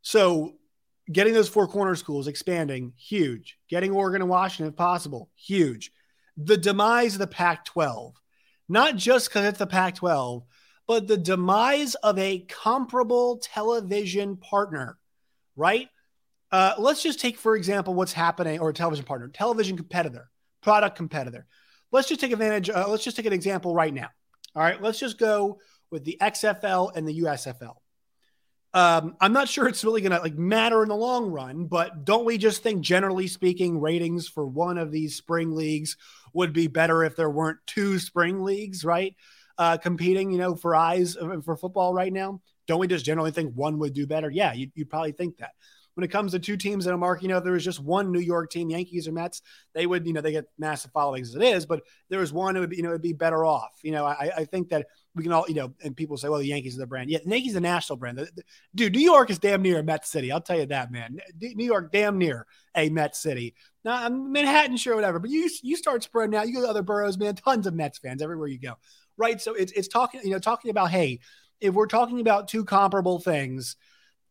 So 0.00 0.54
getting 1.12 1.34
those 1.34 1.50
four 1.50 1.68
corner 1.68 1.96
schools 1.96 2.28
expanding, 2.28 2.94
huge. 2.96 3.58
Getting 3.68 3.92
Oregon 3.92 4.22
and 4.22 4.30
Washington, 4.30 4.72
if 4.72 4.76
possible, 4.76 5.28
huge. 5.36 5.92
The 6.38 6.56
demise 6.56 7.14
of 7.14 7.18
the 7.18 7.26
Pac 7.26 7.66
12 7.66 8.14
not 8.68 8.96
just 8.96 9.28
because 9.28 9.44
it's 9.46 9.58
the 9.58 9.66
Pac 9.66 9.96
12, 9.96 10.44
but 10.86 11.06
the 11.06 11.16
demise 11.16 11.94
of 11.96 12.18
a 12.18 12.40
comparable 12.40 13.38
television 13.38 14.36
partner, 14.36 14.98
right? 15.56 15.88
Uh, 16.52 16.74
let's 16.78 17.02
just 17.02 17.20
take, 17.20 17.38
for 17.38 17.56
example, 17.56 17.94
what's 17.94 18.12
happening, 18.12 18.60
or 18.60 18.70
a 18.70 18.74
television 18.74 19.04
partner, 19.04 19.28
television 19.28 19.76
competitor, 19.76 20.30
product 20.62 20.96
competitor. 20.96 21.46
Let's 21.92 22.08
just 22.08 22.20
take 22.20 22.32
advantage. 22.32 22.70
Uh, 22.70 22.86
let's 22.88 23.04
just 23.04 23.16
take 23.16 23.26
an 23.26 23.32
example 23.32 23.74
right 23.74 23.92
now. 23.92 24.08
All 24.54 24.62
right, 24.62 24.80
let's 24.80 24.98
just 24.98 25.18
go 25.18 25.58
with 25.90 26.04
the 26.04 26.18
XFL 26.20 26.94
and 26.94 27.06
the 27.06 27.20
USFL. 27.20 27.76
Um, 28.76 29.16
I'm 29.22 29.32
not 29.32 29.48
sure 29.48 29.66
it's 29.66 29.84
really 29.84 30.02
going 30.02 30.12
to 30.12 30.20
like 30.20 30.36
matter 30.36 30.82
in 30.82 30.90
the 30.90 30.94
long 30.94 31.30
run, 31.30 31.64
but 31.64 32.04
don't 32.04 32.26
we 32.26 32.36
just 32.36 32.62
think, 32.62 32.82
generally 32.82 33.26
speaking, 33.26 33.80
ratings 33.80 34.28
for 34.28 34.46
one 34.46 34.76
of 34.76 34.92
these 34.92 35.16
spring 35.16 35.52
leagues 35.52 35.96
would 36.34 36.52
be 36.52 36.66
better 36.66 37.02
if 37.02 37.16
there 37.16 37.30
weren't 37.30 37.56
two 37.66 37.98
spring 37.98 38.44
leagues, 38.44 38.84
right? 38.84 39.16
Uh, 39.56 39.78
competing, 39.78 40.30
you 40.30 40.36
know, 40.36 40.54
for 40.54 40.76
eyes 40.76 41.16
uh, 41.16 41.40
for 41.42 41.56
football 41.56 41.94
right 41.94 42.12
now. 42.12 42.42
don't 42.66 42.78
we 42.78 42.86
just 42.86 43.06
generally 43.06 43.30
think 43.30 43.54
one 43.54 43.78
would 43.78 43.94
do 43.94 44.06
better? 44.06 44.30
Yeah, 44.30 44.52
you, 44.52 44.70
you'd 44.74 44.90
probably 44.90 45.12
think 45.12 45.38
that 45.38 45.52
when 45.96 46.04
it 46.04 46.08
comes 46.08 46.32
to 46.32 46.38
two 46.38 46.58
teams 46.58 46.86
in 46.86 46.92
a 46.92 46.96
market, 46.98 47.22
you 47.22 47.28
know, 47.30 47.40
there 47.40 47.54
was 47.54 47.64
just 47.64 47.80
one 47.80 48.12
New 48.12 48.20
York 48.20 48.50
team, 48.50 48.68
Yankees 48.68 49.08
or 49.08 49.12
Mets, 49.12 49.40
they 49.74 49.86
would, 49.86 50.06
you 50.06 50.12
know, 50.12 50.20
they 50.20 50.30
get 50.30 50.44
massive 50.58 50.92
followings 50.92 51.30
as 51.30 51.36
it 51.36 51.42
is, 51.42 51.64
but 51.64 51.84
there 52.10 52.20
was 52.20 52.34
one, 52.34 52.54
it 52.54 52.60
would 52.60 52.68
be, 52.68 52.76
you 52.76 52.82
know, 52.82 52.90
it'd 52.90 53.00
be 53.00 53.14
better 53.14 53.46
off. 53.46 53.80
You 53.82 53.92
know, 53.92 54.04
I, 54.04 54.30
I 54.36 54.44
think 54.44 54.68
that 54.68 54.88
we 55.14 55.22
can 55.22 55.32
all, 55.32 55.46
you 55.48 55.54
know, 55.54 55.72
and 55.82 55.96
people 55.96 56.18
say, 56.18 56.28
well, 56.28 56.38
the 56.38 56.46
Yankees 56.46 56.76
are 56.76 56.80
the 56.80 56.86
brand. 56.86 57.08
Yeah, 57.08 57.20
the 57.24 57.30
Yankees 57.30 57.52
are 57.52 57.54
the 57.54 57.60
national 57.62 57.96
brand. 57.96 58.18
The, 58.18 58.24
the, 58.36 58.42
dude, 58.74 58.94
New 58.94 59.00
York 59.00 59.30
is 59.30 59.38
damn 59.38 59.62
near 59.62 59.78
a 59.78 59.82
Met 59.82 60.06
city. 60.06 60.30
I'll 60.30 60.42
tell 60.42 60.58
you 60.58 60.66
that, 60.66 60.92
man. 60.92 61.16
New 61.40 61.64
York, 61.64 61.90
damn 61.92 62.18
near 62.18 62.46
a 62.74 62.90
Met 62.90 63.16
city. 63.16 63.54
Now, 63.82 64.04
um, 64.04 64.32
Manhattan, 64.32 64.76
sure, 64.76 64.96
whatever, 64.96 65.18
but 65.18 65.30
you 65.30 65.48
you 65.62 65.76
start 65.76 66.02
spreading 66.02 66.36
out. 66.36 66.46
You 66.46 66.56
go 66.56 66.62
to 66.62 66.68
other 66.68 66.82
boroughs, 66.82 67.16
man. 67.16 67.36
Tons 67.36 67.66
of 67.66 67.72
Mets 67.72 67.98
fans 67.98 68.20
everywhere 68.20 68.48
you 68.48 68.58
go, 68.58 68.74
right? 69.16 69.40
So 69.40 69.54
it's 69.54 69.72
it's 69.72 69.88
talking, 69.88 70.20
you 70.24 70.32
know, 70.32 70.40
talking 70.40 70.70
about 70.70 70.90
hey, 70.90 71.20
if 71.60 71.72
we're 71.72 71.86
talking 71.86 72.20
about 72.20 72.48
two 72.48 72.64
comparable 72.66 73.20
things 73.20 73.76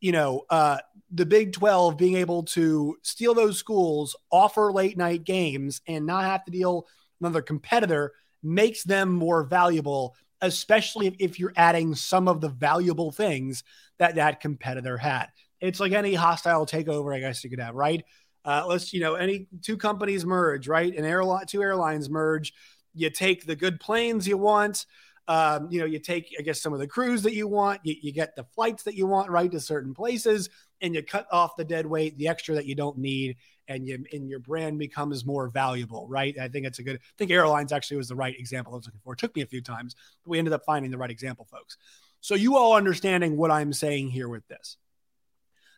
you 0.05 0.11
know, 0.11 0.45
uh, 0.51 0.77
the 1.09 1.25
Big 1.25 1.51
12 1.51 1.97
being 1.97 2.17
able 2.17 2.43
to 2.43 2.95
steal 3.01 3.33
those 3.33 3.57
schools, 3.57 4.15
offer 4.31 4.71
late 4.71 4.99
night 4.99 5.23
games, 5.23 5.81
and 5.87 6.05
not 6.05 6.25
have 6.25 6.45
to 6.45 6.51
deal 6.51 6.85
another 7.19 7.41
competitor 7.41 8.13
makes 8.43 8.83
them 8.83 9.11
more 9.11 9.43
valuable, 9.43 10.15
especially 10.41 11.07
if, 11.07 11.15
if 11.17 11.39
you're 11.39 11.53
adding 11.55 11.95
some 11.95 12.27
of 12.27 12.39
the 12.39 12.49
valuable 12.49 13.11
things 13.11 13.63
that 13.97 14.13
that 14.13 14.41
competitor 14.41 14.95
had. 14.95 15.25
It's 15.59 15.79
like 15.79 15.93
any 15.93 16.13
hostile 16.13 16.67
takeover, 16.67 17.15
I 17.15 17.19
guess 17.19 17.43
you 17.43 17.49
could 17.49 17.59
have, 17.59 17.73
right? 17.73 18.03
Uh, 18.45 18.63
let's, 18.67 18.93
you 18.93 18.99
know, 18.99 19.15
any 19.15 19.47
two 19.63 19.75
companies 19.75 20.23
merge, 20.23 20.67
right? 20.67 20.95
An 20.95 21.03
airline, 21.03 21.47
two 21.47 21.63
airlines 21.63 22.11
merge. 22.11 22.53
You 22.93 23.09
take 23.09 23.47
the 23.47 23.55
good 23.55 23.79
planes 23.79 24.27
you 24.27 24.37
want, 24.37 24.85
um, 25.27 25.69
you 25.71 25.79
know, 25.79 25.85
you 25.85 25.99
take, 25.99 26.35
I 26.37 26.43
guess, 26.43 26.61
some 26.61 26.73
of 26.73 26.79
the 26.79 26.87
crews 26.87 27.23
that 27.23 27.33
you 27.33 27.47
want, 27.47 27.81
you, 27.83 27.95
you 27.99 28.11
get 28.11 28.35
the 28.35 28.43
flights 28.43 28.83
that 28.83 28.95
you 28.95 29.07
want 29.07 29.31
right 29.31 29.51
to 29.51 29.59
certain 29.59 29.93
places, 29.93 30.49
and 30.81 30.93
you 30.93 31.01
cut 31.01 31.27
off 31.31 31.55
the 31.55 31.65
dead 31.65 31.85
weight, 31.85 32.17
the 32.17 32.27
extra 32.27 32.55
that 32.55 32.65
you 32.65 32.75
don't 32.75 32.97
need, 32.97 33.37
and 33.67 33.87
you 33.87 34.03
and 34.13 34.29
your 34.29 34.39
brand 34.39 34.77
becomes 34.77 35.25
more 35.25 35.49
valuable, 35.49 36.07
right? 36.07 36.37
I 36.39 36.47
think 36.47 36.67
it's 36.67 36.79
a 36.79 36.83
good. 36.83 36.97
I 36.97 37.17
think 37.17 37.31
airlines 37.31 37.71
actually 37.71 37.97
was 37.97 38.07
the 38.07 38.15
right 38.15 38.37
example 38.37 38.73
I 38.73 38.77
was 38.77 38.85
looking 38.85 38.99
for. 39.03 39.13
It 39.13 39.19
took 39.19 39.35
me 39.35 39.41
a 39.41 39.47
few 39.47 39.61
times, 39.61 39.95
but 40.23 40.29
we 40.29 40.37
ended 40.37 40.53
up 40.53 40.63
finding 40.65 40.91
the 40.91 40.97
right 40.97 41.09
example, 41.09 41.47
folks. 41.49 41.77
So 42.21 42.35
you 42.35 42.57
all 42.57 42.73
understanding 42.73 43.35
what 43.35 43.51
I'm 43.51 43.73
saying 43.73 44.09
here 44.09 44.29
with 44.29 44.47
this, 44.47 44.77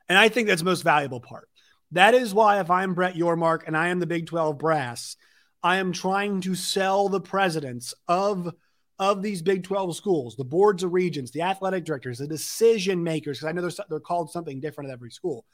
and 0.10 0.18
I 0.18 0.28
think 0.28 0.48
that's 0.48 0.62
the 0.62 0.66
most 0.66 0.84
valuable 0.84 1.22
part. 1.22 1.48
That 1.92 2.14
is 2.14 2.34
why 2.34 2.60
if 2.60 2.70
I'm 2.70 2.94
Brett 2.94 3.16
Yormark 3.16 3.62
and 3.66 3.78
I 3.78 3.88
am 3.88 4.00
the 4.00 4.08
Big 4.08 4.26
12 4.26 4.58
brass, 4.58 5.16
I 5.64 5.78
am 5.78 5.94
trying 5.94 6.42
to 6.42 6.54
sell 6.54 7.08
the 7.08 7.22
presidents 7.22 7.94
of 8.10 8.54
of 9.00 9.22
these 9.22 9.42
Big 9.42 9.64
12 9.64 9.96
schools, 9.96 10.36
the 10.36 10.44
boards 10.44 10.84
of 10.84 10.94
regents, 10.94 11.32
the 11.32 11.42
athletic 11.44 11.86
directors, 11.86 12.18
the 12.18 12.28
decision 12.28 13.04
makers, 13.04 13.40
because 13.40 13.50
I 13.50 13.52
know 13.52 13.62
they're, 13.62 13.86
they're 13.90 14.00
called 14.00 14.32
something 14.32 14.60
different 14.60 14.90
at 14.90 14.94
every 14.94 15.12
school. 15.12 15.46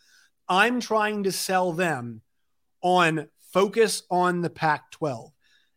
I'm 0.47 0.79
trying 0.79 1.23
to 1.23 1.31
sell 1.31 1.73
them 1.73 2.21
on 2.81 3.27
focus 3.51 4.03
on 4.09 4.41
the 4.41 4.49
Pac 4.49 4.91
12. 4.91 5.31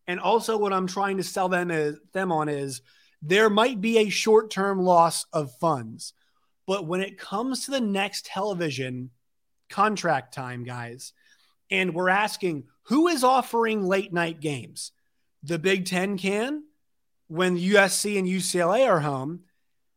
And 0.06 0.20
also, 0.20 0.56
what 0.56 0.72
I'm 0.72 0.86
trying 0.86 1.16
to 1.16 1.24
sell 1.24 1.48
them, 1.48 1.70
is, 1.70 1.98
them 2.12 2.30
on 2.30 2.48
is 2.48 2.82
there 3.22 3.50
might 3.50 3.80
be 3.80 3.98
a 3.98 4.08
short 4.08 4.50
term 4.50 4.80
loss 4.80 5.26
of 5.32 5.52
funds. 5.58 6.12
But 6.66 6.86
when 6.86 7.00
it 7.00 7.18
comes 7.18 7.64
to 7.64 7.72
the 7.72 7.80
next 7.80 8.26
television 8.26 9.10
contract 9.68 10.34
time, 10.34 10.64
guys, 10.64 11.12
and 11.70 11.94
we're 11.94 12.08
asking 12.08 12.64
who 12.82 13.08
is 13.08 13.24
offering 13.24 13.82
late 13.82 14.12
night 14.12 14.40
games? 14.40 14.92
The 15.42 15.58
Big 15.58 15.86
Ten 15.86 16.18
can, 16.18 16.62
when 17.28 17.58
USC 17.58 18.18
and 18.18 18.28
UCLA 18.28 18.88
are 18.88 19.00
home, 19.00 19.40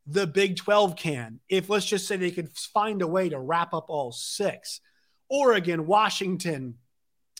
the 0.07 0.25
Big 0.25 0.55
12 0.57 0.95
can. 0.95 1.39
If 1.49 1.69
let's 1.69 1.85
just 1.85 2.07
say 2.07 2.17
they 2.17 2.31
could 2.31 2.49
find 2.73 3.01
a 3.01 3.07
way 3.07 3.29
to 3.29 3.39
wrap 3.39 3.73
up 3.73 3.85
all 3.89 4.11
six. 4.11 4.81
Oregon, 5.29 5.85
Washington, 5.85 6.75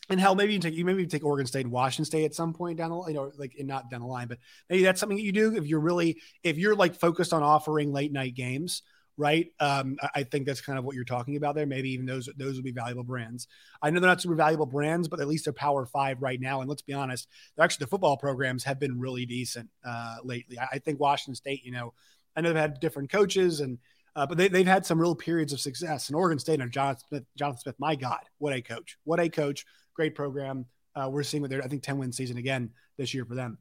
and 0.10 0.20
hell, 0.20 0.36
maybe 0.36 0.54
you 0.54 0.60
take 0.60 0.78
maybe 0.78 1.02
you 1.02 1.08
take 1.08 1.24
Oregon 1.24 1.46
State 1.46 1.66
and 1.66 1.72
Washington 1.72 2.06
State 2.06 2.26
at 2.26 2.36
some 2.36 2.54
point 2.54 2.78
down 2.78 2.90
the 2.90 2.96
line, 2.96 3.10
you 3.10 3.16
know 3.16 3.32
like 3.38 3.54
not 3.60 3.90
down 3.90 4.02
the 4.02 4.08
line, 4.08 4.28
but 4.28 4.40
maybe 4.70 4.84
that's 4.84 5.00
something 5.00 5.18
that 5.18 5.24
you 5.24 5.32
do 5.32 5.56
if 5.56 5.68
you're 5.68 5.80
really 5.80 6.20
if 6.44 6.58
you're 6.58 6.76
like 6.76 6.96
focused 6.96 7.34
on 7.34 7.44
offering 7.44 7.92
late 7.92 8.12
night 8.12 8.34
games 8.36 8.82
right? 9.20 9.52
Um, 9.60 9.98
I 10.16 10.24
think 10.24 10.46
that's 10.46 10.62
kind 10.62 10.80
of 10.80 10.86
what 10.86 10.96
you're 10.96 11.04
talking 11.04 11.36
about 11.36 11.54
there. 11.54 11.66
Maybe 11.66 11.92
even 11.92 12.06
those 12.06 12.30
those 12.38 12.56
would 12.56 12.64
be 12.64 12.72
valuable 12.72 13.04
brands. 13.04 13.50
I 13.82 13.90
know 13.90 14.00
they're 14.00 14.10
not 14.10 14.22
super 14.22 14.34
valuable 14.34 14.66
brands, 14.66 15.10
but 15.10 15.20
at 15.20 15.28
least 15.28 15.44
they're 15.44 15.54
Power 15.54 15.86
Five 15.86 16.22
right 16.22 16.40
now. 16.40 16.62
And 16.62 16.70
let's 16.70 16.82
be 16.82 16.94
honest, 16.94 17.28
actually 17.60 17.84
the 17.84 17.90
football 17.90 18.16
programs 18.16 18.64
have 18.64 18.80
been 18.80 18.98
really 18.98 19.26
decent 19.26 19.70
uh, 19.86 20.16
lately. 20.24 20.58
I, 20.58 20.68
I, 20.74 20.80
think 20.80 21.02
Washington 21.02 21.36
State, 21.36 21.66
you 21.66 21.74
know, 21.74 21.94
I 22.34 22.42
know 22.42 22.50
they've 22.50 22.62
had 22.62 22.80
different 22.80 23.12
coaches 23.12 23.60
and. 23.60 23.78
Uh, 24.16 24.26
but 24.26 24.38
they, 24.38 24.48
they've 24.48 24.68
had 24.68 24.86
some 24.86 25.00
real 25.00 25.16
periods 25.16 25.54
of 25.54 25.62
success. 25.62 26.10
And 26.10 26.16
Oregon 26.16 26.40
State 26.40 26.60
and 26.60 26.72
Jonathan 26.72 27.04
Smith, 27.08 27.24
Jonathan 27.38 27.62
Smith, 27.62 27.76
my 27.78 27.96
God, 27.96 28.20
what 28.40 28.54
a 28.54 28.60
coach! 28.60 28.98
What 29.04 29.20
a 29.20 29.30
coach! 29.30 29.66
Great 29.94 30.16
program. 30.16 30.66
Uh, 30.96 31.10
we're 31.10 31.24
seeing 31.24 31.42
with 31.42 31.52
their, 31.52 31.64
I 31.64 31.68
think, 31.68 31.84
ten 31.84 32.00
win 32.00 32.12
season 32.12 32.38
again 32.38 32.72
this 32.98 33.14
year 33.14 33.24
for 33.24 33.36
them. 33.36 33.60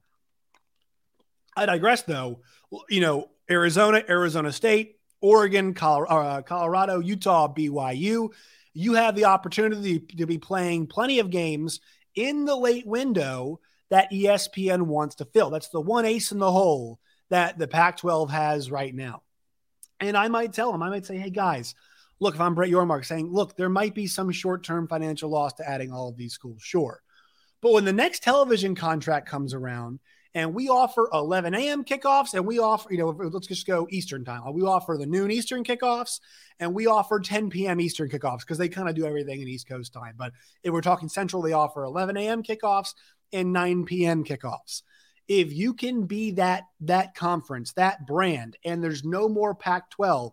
I 1.54 1.66
digress, 1.66 2.02
though. 2.02 2.40
You 2.88 3.00
know, 3.00 3.28
Arizona, 3.50 4.02
Arizona 4.08 4.50
State, 4.50 4.97
Oregon, 5.20 5.74
uh, 5.80 6.42
Colorado, 6.42 7.00
Utah, 7.00 7.52
BYU. 7.52 8.30
You 8.74 8.94
have 8.94 9.16
the 9.16 9.24
opportunity 9.24 9.98
to 9.98 10.26
be 10.26 10.38
playing 10.38 10.86
plenty 10.86 11.18
of 11.18 11.30
games 11.30 11.80
in 12.14 12.44
the 12.44 12.56
late 12.56 12.86
window 12.86 13.60
that 13.90 14.10
ESPN 14.12 14.82
wants 14.82 15.16
to 15.16 15.24
fill. 15.24 15.50
That's 15.50 15.68
the 15.68 15.80
one 15.80 16.04
ace 16.04 16.32
in 16.32 16.38
the 16.38 16.52
hole 16.52 17.00
that 17.30 17.58
the 17.58 17.68
Pac 17.68 17.98
12 17.98 18.30
has 18.30 18.70
right 18.70 18.94
now. 18.94 19.22
And 20.00 20.16
I 20.16 20.28
might 20.28 20.52
tell 20.52 20.70
them, 20.70 20.82
I 20.82 20.90
might 20.90 21.06
say, 21.06 21.16
hey, 21.16 21.30
guys, 21.30 21.74
look, 22.20 22.34
if 22.34 22.40
I'm 22.40 22.54
Brett 22.54 22.70
Yormark 22.70 23.04
saying, 23.04 23.32
look, 23.32 23.56
there 23.56 23.68
might 23.68 23.94
be 23.94 24.06
some 24.06 24.30
short 24.30 24.64
term 24.64 24.86
financial 24.86 25.30
loss 25.30 25.54
to 25.54 25.68
adding 25.68 25.92
all 25.92 26.08
of 26.08 26.16
these 26.16 26.32
schools, 26.32 26.62
sure. 26.62 27.02
But 27.60 27.72
when 27.72 27.84
the 27.84 27.92
next 27.92 28.22
television 28.22 28.74
contract 28.74 29.28
comes 29.28 29.54
around 29.54 29.98
and 30.38 30.54
we 30.54 30.68
offer 30.68 31.08
11 31.12 31.52
a.m. 31.56 31.84
kickoffs, 31.84 32.32
and 32.32 32.46
we 32.46 32.60
offer, 32.60 32.92
you 32.92 32.98
know, 32.98 33.08
let's 33.08 33.48
just 33.48 33.66
go 33.66 33.88
Eastern 33.90 34.24
time. 34.24 34.44
Uh, 34.46 34.52
we 34.52 34.62
offer 34.62 34.96
the 34.96 35.04
noon 35.04 35.32
Eastern 35.32 35.64
kickoffs, 35.64 36.20
and 36.60 36.72
we 36.72 36.86
offer 36.86 37.18
10 37.18 37.50
p.m. 37.50 37.80
Eastern 37.80 38.08
kickoffs 38.08 38.42
because 38.42 38.56
they 38.56 38.68
kind 38.68 38.88
of 38.88 38.94
do 38.94 39.04
everything 39.04 39.42
in 39.42 39.48
East 39.48 39.68
Coast 39.68 39.92
time. 39.92 40.14
But 40.16 40.32
if 40.62 40.72
we're 40.72 40.80
talking 40.80 41.08
Central, 41.08 41.42
they 41.42 41.54
offer 41.54 41.82
11 41.82 42.16
a.m. 42.16 42.44
kickoffs 42.44 42.94
and 43.32 43.52
9 43.52 43.84
p.m. 43.84 44.22
kickoffs. 44.22 44.82
If 45.26 45.52
you 45.52 45.74
can 45.74 46.06
be 46.06 46.30
that 46.32 46.66
that 46.82 47.16
conference, 47.16 47.72
that 47.72 48.06
brand, 48.06 48.56
and 48.64 48.80
there's 48.80 49.02
no 49.02 49.28
more 49.28 49.56
Pac-12, 49.56 50.30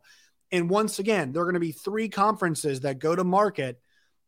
and 0.51 0.69
once 0.69 1.00
again, 1.00 1.31
there 1.31 1.41
are 1.41 1.45
going 1.45 1.55
to 1.55 1.59
be 1.59 1.71
three 1.71 2.09
conferences 2.09 2.81
that 2.81 3.00
go 3.00 3.15
to 3.15 3.24
market 3.24 3.81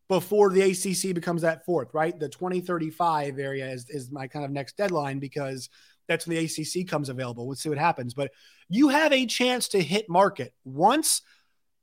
before 0.09 0.49
the 0.49 0.61
ACC 0.61 1.13
becomes 1.13 1.41
that 1.41 1.65
fourth, 1.65 1.93
right? 1.93 2.17
The 2.17 2.29
2035 2.29 3.39
area 3.39 3.67
is, 3.67 3.89
is 3.89 4.11
my 4.11 4.27
kind 4.27 4.45
of 4.45 4.51
next 4.51 4.77
deadline 4.77 5.19
because 5.19 5.69
that's 6.07 6.25
when 6.25 6.37
the 6.37 6.45
ACC 6.45 6.87
comes 6.87 7.09
available. 7.09 7.45
We'll 7.45 7.55
see 7.55 7.69
what 7.69 7.77
happens. 7.77 8.13
But 8.13 8.31
you 8.69 8.89
have 8.89 9.11
a 9.11 9.25
chance 9.25 9.67
to 9.69 9.81
hit 9.81 10.09
market 10.09 10.53
once. 10.63 11.21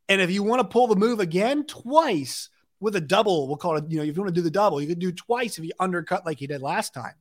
And 0.09 0.21
if 0.21 0.31
you 0.31 0.43
want 0.43 0.61
to 0.61 0.69
pull 0.69 0.87
the 0.87 0.97
move 0.97 1.21
again, 1.21 1.65
twice 1.65 2.49
with 2.81 2.97
a 2.97 3.01
double, 3.01 3.47
we'll 3.47 3.57
call 3.57 3.77
it, 3.77 3.85
you 3.89 3.99
know, 3.99 4.05
if 4.05 4.17
you 4.17 4.23
want 4.23 4.35
to 4.35 4.41
do 4.41 4.45
the 4.45 4.51
double, 4.51 4.81
you 4.81 4.89
could 4.89 4.99
do 4.99 5.13
twice 5.13 5.59
if 5.59 5.65
you 5.65 5.73
undercut 5.79 6.25
like 6.25 6.41
you 6.41 6.49
did 6.49 6.63
last 6.63 6.95
time. 6.95 7.15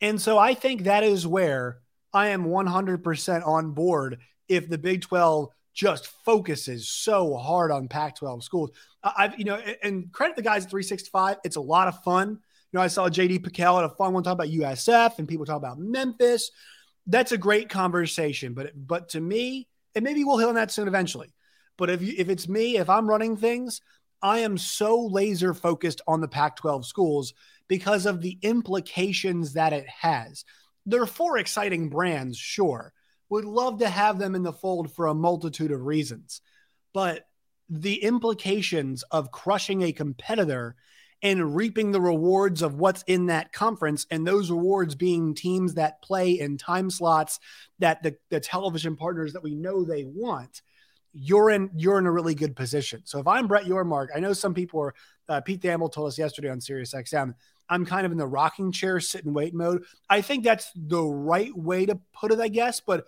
And 0.00 0.20
so 0.20 0.38
I 0.38 0.54
think 0.54 0.84
that 0.84 1.04
is 1.04 1.26
where 1.26 1.78
I 2.12 2.28
am 2.28 2.44
100% 2.44 3.46
on 3.46 3.72
board 3.72 4.18
if 4.48 4.68
the 4.68 4.78
Big 4.78 5.02
12 5.02 5.48
just 5.74 6.08
focuses 6.24 6.88
so 6.88 7.36
hard 7.36 7.70
on 7.70 7.88
Pac-12 7.88 8.42
schools. 8.42 8.70
I've 9.02 9.38
you 9.38 9.44
know, 9.44 9.60
and 9.82 10.12
credit 10.12 10.36
the 10.36 10.42
guys 10.42 10.64
at 10.64 10.70
365. 10.70 11.38
It's 11.44 11.56
a 11.56 11.60
lot 11.60 11.88
of 11.88 12.02
fun. 12.02 12.28
You 12.28 12.78
know, 12.78 12.82
I 12.82 12.88
saw 12.88 13.08
JD 13.08 13.40
PicKell 13.40 13.78
at 13.78 13.84
a 13.84 13.94
fun 13.94 14.12
one 14.12 14.22
talk 14.22 14.34
about 14.34 14.48
USF 14.48 15.18
and 15.18 15.28
people 15.28 15.46
talk 15.46 15.56
about 15.56 15.78
Memphis. 15.78 16.50
That's 17.06 17.32
a 17.32 17.38
great 17.38 17.68
conversation. 17.68 18.54
But 18.54 18.72
but 18.74 19.10
to 19.10 19.20
me, 19.20 19.68
and 19.94 20.04
maybe 20.04 20.24
we'll 20.24 20.38
hit 20.38 20.48
on 20.48 20.54
that 20.56 20.70
soon 20.70 20.88
eventually. 20.88 21.32
But 21.76 21.90
if 21.90 22.02
you, 22.02 22.14
if 22.16 22.28
it's 22.28 22.48
me, 22.48 22.76
if 22.76 22.90
I'm 22.90 23.08
running 23.08 23.36
things, 23.36 23.80
I 24.22 24.40
am 24.40 24.58
so 24.58 25.00
laser 25.06 25.54
focused 25.54 26.02
on 26.06 26.20
the 26.20 26.28
Pac-12 26.28 26.84
schools 26.84 27.32
because 27.68 28.04
of 28.04 28.20
the 28.20 28.38
implications 28.42 29.54
that 29.54 29.72
it 29.72 29.88
has. 29.88 30.44
There 30.84 31.00
are 31.00 31.06
four 31.06 31.38
exciting 31.38 31.88
brands, 31.88 32.36
sure 32.36 32.92
would 33.30 33.44
love 33.44 33.78
to 33.78 33.88
have 33.88 34.18
them 34.18 34.34
in 34.34 34.42
the 34.42 34.52
fold 34.52 34.92
for 34.92 35.06
a 35.06 35.14
multitude 35.14 35.70
of 35.70 35.86
reasons. 35.86 36.42
But 36.92 37.26
the 37.68 38.02
implications 38.02 39.04
of 39.04 39.30
crushing 39.30 39.82
a 39.82 39.92
competitor 39.92 40.76
and 41.22 41.54
reaping 41.54 41.92
the 41.92 42.00
rewards 42.00 42.62
of 42.62 42.74
what's 42.74 43.02
in 43.02 43.26
that 43.26 43.52
conference, 43.52 44.06
and 44.10 44.26
those 44.26 44.50
rewards 44.50 44.94
being 44.94 45.34
teams 45.34 45.74
that 45.74 46.02
play 46.02 46.32
in 46.32 46.56
time 46.56 46.90
slots 46.90 47.38
that 47.78 48.02
the, 48.02 48.16
the 48.30 48.40
television 48.40 48.96
partners 48.96 49.34
that 49.34 49.42
we 49.42 49.54
know 49.54 49.84
they 49.84 50.04
want, 50.04 50.62
you're 51.12 51.50
in 51.50 51.70
you're 51.74 51.98
in 51.98 52.06
a 52.06 52.12
really 52.12 52.34
good 52.34 52.56
position. 52.56 53.02
So 53.04 53.18
if 53.18 53.26
I'm 53.26 53.48
Brett 53.48 53.64
Yormark, 53.64 54.08
I 54.14 54.20
know 54.20 54.32
some 54.32 54.54
people 54.54 54.80
are. 54.80 54.94
Uh, 55.28 55.40
Pete 55.40 55.60
Thamel 55.60 55.92
told 55.92 56.08
us 56.08 56.18
yesterday 56.18 56.50
on 56.50 56.60
Sirius 56.60 56.92
XM 56.92 57.34
I'm 57.70 57.86
kind 57.86 58.04
of 58.04 58.12
in 58.12 58.18
the 58.18 58.26
rocking 58.26 58.72
chair, 58.72 58.98
sit 59.00 59.24
and 59.24 59.34
wait 59.34 59.54
mode. 59.54 59.84
I 60.08 60.20
think 60.20 60.44
that's 60.44 60.70
the 60.74 61.02
right 61.02 61.56
way 61.56 61.86
to 61.86 61.98
put 62.12 62.32
it, 62.32 62.40
I 62.40 62.48
guess. 62.48 62.80
But 62.80 63.06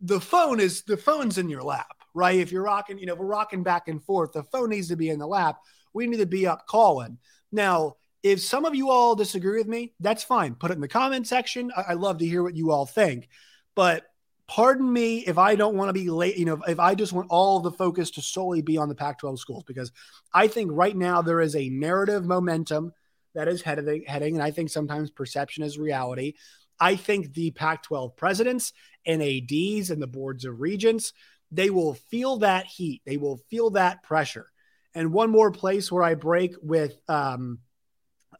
the 0.00 0.20
phone 0.20 0.58
is 0.58 0.82
the 0.82 0.96
phone's 0.96 1.36
in 1.38 1.50
your 1.50 1.62
lap, 1.62 1.94
right? 2.14 2.38
If 2.38 2.50
you're 2.50 2.62
rocking, 2.62 2.98
you 2.98 3.06
know, 3.06 3.14
we're 3.14 3.26
rocking 3.26 3.62
back 3.62 3.88
and 3.88 4.02
forth, 4.02 4.32
the 4.32 4.42
phone 4.44 4.70
needs 4.70 4.88
to 4.88 4.96
be 4.96 5.10
in 5.10 5.18
the 5.18 5.26
lap. 5.26 5.58
We 5.92 6.06
need 6.06 6.16
to 6.16 6.26
be 6.26 6.46
up 6.46 6.66
calling. 6.66 7.18
Now, 7.52 7.96
if 8.22 8.40
some 8.40 8.64
of 8.64 8.74
you 8.74 8.90
all 8.90 9.14
disagree 9.14 9.58
with 9.58 9.68
me, 9.68 9.92
that's 10.00 10.24
fine. 10.24 10.54
Put 10.54 10.70
it 10.70 10.74
in 10.74 10.80
the 10.80 10.88
comment 10.88 11.26
section. 11.26 11.70
I, 11.76 11.82
I 11.88 11.92
love 11.94 12.18
to 12.18 12.26
hear 12.26 12.42
what 12.42 12.56
you 12.56 12.70
all 12.70 12.86
think. 12.86 13.28
But 13.74 14.04
pardon 14.46 14.90
me 14.90 15.18
if 15.26 15.38
I 15.38 15.54
don't 15.54 15.76
want 15.76 15.90
to 15.90 15.92
be 15.92 16.10
late, 16.10 16.36
you 16.36 16.44
know, 16.44 16.60
if 16.66 16.80
I 16.80 16.94
just 16.94 17.12
want 17.12 17.28
all 17.30 17.60
the 17.60 17.70
focus 17.70 18.10
to 18.12 18.22
solely 18.22 18.62
be 18.62 18.78
on 18.78 18.88
the 18.88 18.94
Pac 18.94 19.18
12 19.18 19.38
schools, 19.38 19.64
because 19.66 19.92
I 20.32 20.48
think 20.48 20.70
right 20.72 20.96
now 20.96 21.22
there 21.22 21.40
is 21.40 21.54
a 21.54 21.68
narrative 21.68 22.24
momentum 22.24 22.92
that 23.34 23.48
is 23.48 23.62
heading, 23.62 24.04
heading, 24.06 24.34
and 24.34 24.42
I 24.42 24.50
think 24.50 24.70
sometimes 24.70 25.10
perception 25.10 25.64
is 25.64 25.78
reality. 25.78 26.34
I 26.78 26.96
think 26.96 27.34
the 27.34 27.50
Pac 27.50 27.82
12 27.82 28.16
presidents 28.16 28.72
and 29.06 29.22
ADs 29.22 29.90
and 29.90 30.00
the 30.00 30.06
boards 30.06 30.44
of 30.44 30.60
regents, 30.60 31.12
they 31.50 31.70
will 31.70 31.94
feel 31.94 32.38
that 32.38 32.66
heat, 32.66 33.02
they 33.04 33.16
will 33.16 33.38
feel 33.50 33.70
that 33.70 34.02
pressure. 34.02 34.50
And 34.94 35.12
one 35.12 35.30
more 35.30 35.52
place 35.52 35.92
where 35.92 36.02
I 36.02 36.14
break 36.14 36.54
with, 36.60 37.00
um, 37.08 37.58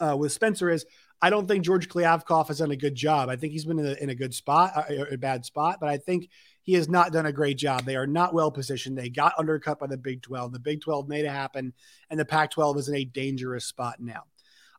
uh, 0.00 0.16
with 0.16 0.32
Spencer 0.32 0.70
is 0.70 0.87
I 1.23 1.30
don't 1.30 1.47
think 1.47 1.64
George 1.64 1.88
Kliavkoff 1.88 2.49
has 2.49 2.59
done 2.59 2.70
a 2.70 2.76
good 2.76 2.94
job. 2.94 3.28
I 3.28 3.37
think 3.37 3.52
he's 3.52 3.66
been 3.66 3.78
in 3.78 3.87
a, 3.87 3.92
in 4.02 4.11
a 4.11 4.14
good 4.14 4.35
spot, 4.35 4.73
uh, 4.75 5.04
a 5.11 5.18
bad 5.18 5.44
spot, 5.44 5.76
but 5.78 5.90
I 5.90 5.99
think 5.99 6.30
he 6.62 6.73
has 6.75 6.88
not 6.88 7.12
done 7.12 7.26
a 7.26 7.32
great 7.32 7.59
job. 7.59 7.85
They 7.85 7.97
are 7.97 8.06
not 8.06 8.32
well 8.32 8.50
positioned. 8.50 8.97
They 8.97 9.11
got 9.11 9.35
undercut 9.38 9.78
by 9.78 9.87
the 9.87 9.99
Big 9.99 10.23
12. 10.23 10.52
The 10.52 10.59
Big 10.59 10.80
12 10.80 11.09
made 11.09 11.26
it 11.26 11.30
happen, 11.30 11.75
and 12.09 12.18
the 12.18 12.25
Pac 12.25 12.52
12 12.52 12.78
is 12.78 12.88
in 12.88 12.94
a 12.94 13.04
dangerous 13.04 13.66
spot 13.66 13.97
now. 14.00 14.25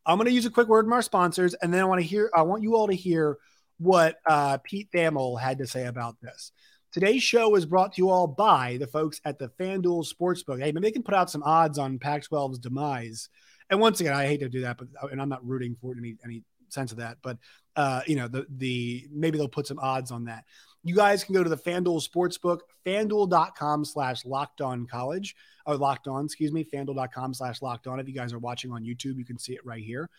I'm 0.06 0.18
going 0.18 0.28
to 0.28 0.34
use 0.34 0.46
a 0.46 0.52
quick 0.52 0.68
word 0.68 0.86
from 0.86 0.94
our 0.94 1.02
sponsors, 1.02 1.54
and 1.56 1.74
then 1.74 1.82
I 1.82 1.86
want 1.86 2.02
to 2.02 2.08
hear. 2.08 2.30
I 2.36 2.42
want 2.42 2.64
you 2.64 2.76
all 2.76 2.88
to 2.88 2.96
hear 2.96 3.38
what 3.78 4.18
uh, 4.28 4.58
Pete 4.64 4.90
Thamel 4.94 5.40
had 5.40 5.60
to 5.60 5.68
say 5.68 5.86
about 5.86 6.20
this. 6.22 6.52
Today's 6.92 7.24
show 7.24 7.56
is 7.56 7.66
brought 7.66 7.94
to 7.94 8.02
you 8.02 8.10
all 8.10 8.28
by 8.28 8.78
the 8.80 8.88
folks 8.88 9.22
at 9.24 9.40
the 9.40 9.50
FanDuel 9.60 10.06
Sportsbook. 10.06 10.60
Hey, 10.60 10.72
maybe 10.72 10.82
they 10.82 10.92
can 10.92 11.04
put 11.04 11.14
out 11.14 11.30
some 11.30 11.44
odds 11.44 11.78
on 11.78 12.00
Pac 12.00 12.24
12's 12.24 12.60
demise 12.60 13.30
and 13.72 13.80
once 13.80 14.02
again, 14.02 14.14
I 14.14 14.28
hate 14.28 14.42
to 14.42 14.50
do 14.50 14.62
that, 14.62 14.78
but 14.78 14.90
and 15.12 15.22
I'm 15.22 15.30
not 15.30 15.48
rooting 15.48 15.78
for 15.82 15.96
any 15.98 16.18
any 16.24 16.44
sense 16.68 16.92
of 16.92 16.98
that, 16.98 17.18
but 17.24 17.38
uh, 17.78 18.02
you 18.06 18.18
know, 18.18 18.28
the 18.28 18.46
the 18.58 19.08
maybe 19.12 19.38
they'll 19.38 19.48
put 19.48 19.66
some 19.66 19.80
odds 19.80 20.12
on 20.12 20.26
that. 20.26 20.44
You 20.84 20.94
guys 20.94 21.24
can 21.24 21.34
go 21.34 21.44
to 21.44 21.50
the 21.50 21.58
FanDuel 21.58 22.06
Sportsbook, 22.06 22.60
fanduel.com 22.86 23.86
slash 23.86 24.26
locked 24.26 24.60
on 24.60 24.88
college 24.88 25.36
or 25.66 25.78
locked 25.78 26.08
on, 26.08 26.26
excuse 26.26 26.52
me, 26.52 26.64
fanduel.com 26.64 27.34
slash 27.34 27.62
locked 27.62 27.88
on. 27.88 28.00
If 28.00 28.08
you 28.08 28.14
guys 28.14 28.34
are 28.34 28.40
watching 28.40 28.72
on 28.72 28.84
YouTube, 28.84 29.18
you 29.18 29.26
can 29.26 29.38
see 29.38 29.54
it 29.54 29.66
right 29.66 29.84
here. 29.84 30.10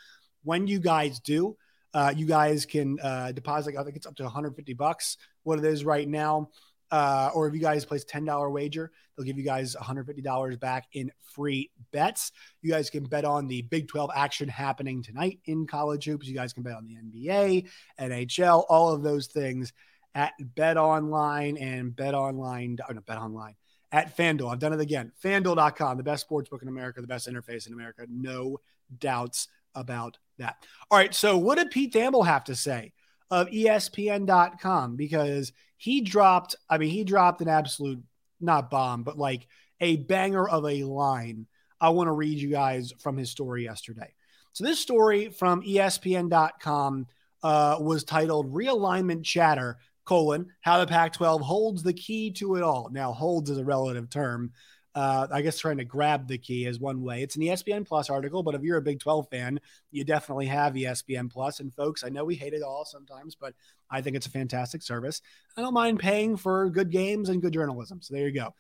When 0.44 0.66
you 0.66 0.80
guys 0.80 1.20
do, 1.20 1.56
uh, 1.94 2.12
you 2.16 2.26
guys 2.26 2.66
can 2.66 2.99
uh, 3.00 3.32
deposit, 3.32 3.76
I 3.76 3.84
think 3.84 3.96
it's 3.96 4.06
up 4.06 4.16
to 4.16 4.22
150 4.25 4.72
bucks, 4.75 5.18
what 5.42 5.58
it 5.58 5.64
is 5.64 5.84
right 5.84 6.08
now. 6.08 6.50
Uh, 6.90 7.30
or 7.34 7.49
if 7.49 7.54
you 7.54 7.61
guys 7.61 7.87
place 7.87 8.04
$10 8.04 8.52
wager, 8.52 8.92
they'll 9.16 9.25
give 9.25 9.38
you 9.38 9.44
guys 9.44 9.75
$150 9.75 10.61
back 10.61 10.84
in 10.92 11.11
free 11.22 11.70
bets. 11.90 12.32
You 12.61 12.70
guys 12.70 12.90
can 12.90 13.04
bet 13.04 13.25
on 13.25 13.49
the 13.49 13.62
Big 13.62 13.88
12 13.88 14.11
action 14.14 14.46
happening 14.46 15.02
tonight 15.02 15.40
in 15.46 15.66
college 15.66 16.04
hoops. 16.04 16.26
You 16.26 16.34
guys 16.34 16.52
can 16.52 16.62
bet 16.62 16.75
on 16.75 16.84
the 16.84 16.96
NBA, 16.96 17.66
NHL, 17.99 18.64
all 18.68 18.92
of 18.92 19.02
those 19.02 19.28
things 19.28 19.72
at 20.14 20.32
Bet 20.38 20.76
Online 20.76 21.56
and 21.56 21.96
Bet 21.96 22.14
Online, 22.14 22.76
no, 22.90 23.00
Bet 23.00 23.16
Online 23.16 23.54
at 23.92 24.16
FanDuel. 24.16 24.50
I've 24.50 24.58
done 24.58 24.72
it 24.72 24.80
again. 24.80 25.12
FanDuel.com, 25.22 25.99
the 25.99 26.02
best 26.02 26.22
sports 26.22 26.49
book 26.49 26.62
in 26.62 26.68
America, 26.68 27.00
the 27.00 27.06
best 27.06 27.28
interface 27.28 27.66
in 27.66 27.75
America. 27.75 28.06
No 28.08 28.58
doubts 28.99 29.49
about 29.75 30.18
that. 30.38 30.56
All 30.90 30.99
right. 30.99 31.14
So, 31.14 31.38
what 31.38 31.58
did 31.58 31.70
Pete 31.70 31.92
Thamel 31.92 32.26
have 32.26 32.44
to 32.44 32.56
say 32.56 32.92
of 33.30 33.49
ESPN.com? 33.49 34.96
Because 34.96 35.52
he 35.76 36.00
dropped, 36.00 36.56
I 36.68 36.78
mean, 36.78 36.90
he 36.90 37.04
dropped 37.04 37.42
an 37.42 37.49
absolute, 37.49 38.02
not 38.40 38.70
bomb, 38.70 39.02
but 39.02 39.18
like 39.18 39.46
a 39.80 39.96
banger 39.96 40.49
of 40.49 40.64
a 40.64 40.84
line. 40.84 41.46
I 41.80 41.90
want 41.90 42.08
to 42.08 42.12
read 42.12 42.38
you 42.38 42.50
guys 42.50 42.92
from 43.00 43.16
his 43.16 43.30
story 43.30 43.64
yesterday. 43.64 44.14
So, 44.54 44.64
this 44.64 44.80
story 44.80 45.28
from 45.28 45.62
ESPN.com 45.62 47.06
uh, 47.42 47.76
was 47.80 48.04
titled 48.04 48.52
Realignment 48.52 49.25
Chatter, 49.25 49.78
colon, 50.04 50.47
how 50.61 50.78
the 50.78 50.87
Pac 50.87 51.12
12 51.14 51.40
holds 51.42 51.82
the 51.82 51.92
key 51.92 52.30
to 52.32 52.56
it 52.56 52.62
all. 52.62 52.88
Now, 52.90 53.12
holds 53.12 53.50
is 53.50 53.59
a 53.59 53.64
relative 53.64 54.11
term 54.11 54.52
uh, 54.94 55.26
I 55.30 55.40
guess 55.40 55.59
trying 55.59 55.78
to 55.78 55.85
grab 55.85 56.28
the 56.28 56.37
key 56.37 56.66
is 56.66 56.78
one 56.78 57.02
way. 57.02 57.23
It's 57.23 57.37
an 57.37 57.42
ESPN 57.42 57.87
Plus 57.87 58.11
article, 58.11 58.42
but 58.42 58.54
if 58.54 58.62
you're 58.62 58.76
a 58.76 58.82
Big 58.82 59.00
12 59.00 59.28
fan, 59.30 59.61
you 59.90 60.04
definitely 60.04 60.47
have 60.47 60.75
ESPN 60.75 61.32
Plus. 61.32 61.60
And 61.60 61.73
folks, 61.73 62.04
I 62.04 62.10
know 62.10 62.25
we 62.25 62.34
hate 62.34 62.52
it 62.52 62.62
all 62.62 62.84
sometimes, 62.84 63.34
but 63.34 63.54
I 63.91 64.02
think 64.02 64.17
it's 64.17 64.26
a 64.26 64.30
fantastic 64.30 64.82
service. 64.82 65.23
I 65.56 65.62
don't 65.62 65.73
mind 65.73 65.99
paying 65.99 66.36
for 66.36 66.69
good 66.69 66.91
games 66.91 67.30
and 67.30 67.41
good 67.41 67.54
journalism. 67.54 68.02
So 68.02 68.15
there 68.15 68.26
you 68.26 68.34
go. 68.34 68.54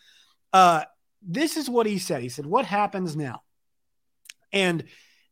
Uh, 0.52 0.84
this 1.20 1.56
is 1.56 1.68
what 1.68 1.86
he 1.86 1.98
said. 1.98 2.22
He 2.22 2.30
said, 2.30 2.46
What 2.46 2.64
happens 2.64 3.14
now? 3.14 3.42
And 4.52 4.84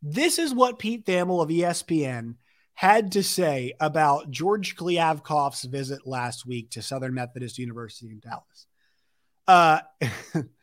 this 0.03 0.38
is 0.38 0.53
what 0.53 0.79
Pete 0.79 1.07
Thamel 1.07 1.42
of 1.42 1.49
ESPN 1.49 2.37
had 2.81 3.12
to 3.12 3.23
say 3.23 3.75
about 3.81 4.31
George 4.31 4.77
Kliavkoff's 4.77 5.64
visit 5.64 6.07
last 6.07 6.47
week 6.47 6.71
to 6.71 6.83
Southern 6.83 7.14
Methodist 7.14 7.59
University 7.59 8.11
in 8.11 8.21
Dallas. 8.21 8.66
Uh, 9.47 9.81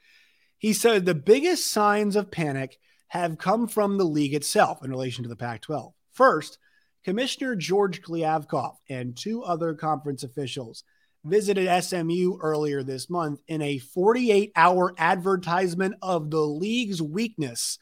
He 0.58 0.74
said 0.74 1.06
the 1.06 1.16
biggest 1.16 1.68
signs 1.68 2.16
of 2.16 2.32
panic 2.32 2.80
have 3.10 3.38
come 3.38 3.68
from 3.68 3.98
the 3.98 4.06
league 4.06 4.34
itself 4.34 4.84
in 4.84 4.90
relation 4.90 5.24
to 5.24 5.30
the 5.30 5.36
Pac 5.36 5.62
12. 5.62 5.94
First, 6.14 6.58
Commissioner 7.04 7.56
George 7.56 8.02
Kliavkoff 8.02 8.76
and 8.90 9.16
two 9.16 9.44
other 9.44 9.76
conference 9.76 10.24
officials 10.24 10.84
visited 11.24 11.84
SMU 11.84 12.38
earlier 12.42 12.84
this 12.84 13.10
month 13.10 13.40
in 13.48 13.62
a 13.62 13.78
48 13.78 14.52
hour 14.56 14.94
advertisement 14.98 15.96
of 16.02 16.32
the 16.32 16.42
league's 16.42 17.02
weakness 17.02 17.78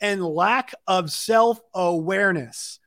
and 0.00 0.24
lack 0.24 0.74
of 0.86 1.10
self 1.10 1.60
awareness. 1.74 2.78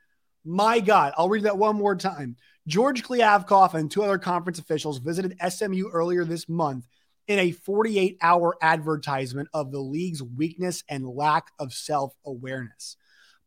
My 0.44 0.80
God, 0.80 1.14
I'll 1.18 1.30
read 1.30 1.44
that 1.44 1.58
one 1.58 1.76
more 1.76 1.96
time. 1.96 2.36
George 2.68 3.04
Kliavkoff 3.04 3.74
and 3.74 3.90
two 3.90 4.04
other 4.04 4.18
conference 4.18 4.60
officials 4.60 5.00
visited 5.00 5.38
SMU 5.48 5.90
earlier 5.92 6.26
this 6.26 6.50
month 6.50 6.88
in 7.28 7.40
a 7.40 7.52
48 7.52 8.18
hour 8.22 8.56
advertisement 8.62 9.50
of 9.54 9.72
the 9.72 9.80
league's 9.80 10.24
weakness 10.24 10.84
and 10.90 11.08
lack 11.08 11.48
of 11.60 11.74
self 11.74 12.14
awareness. 12.26 12.98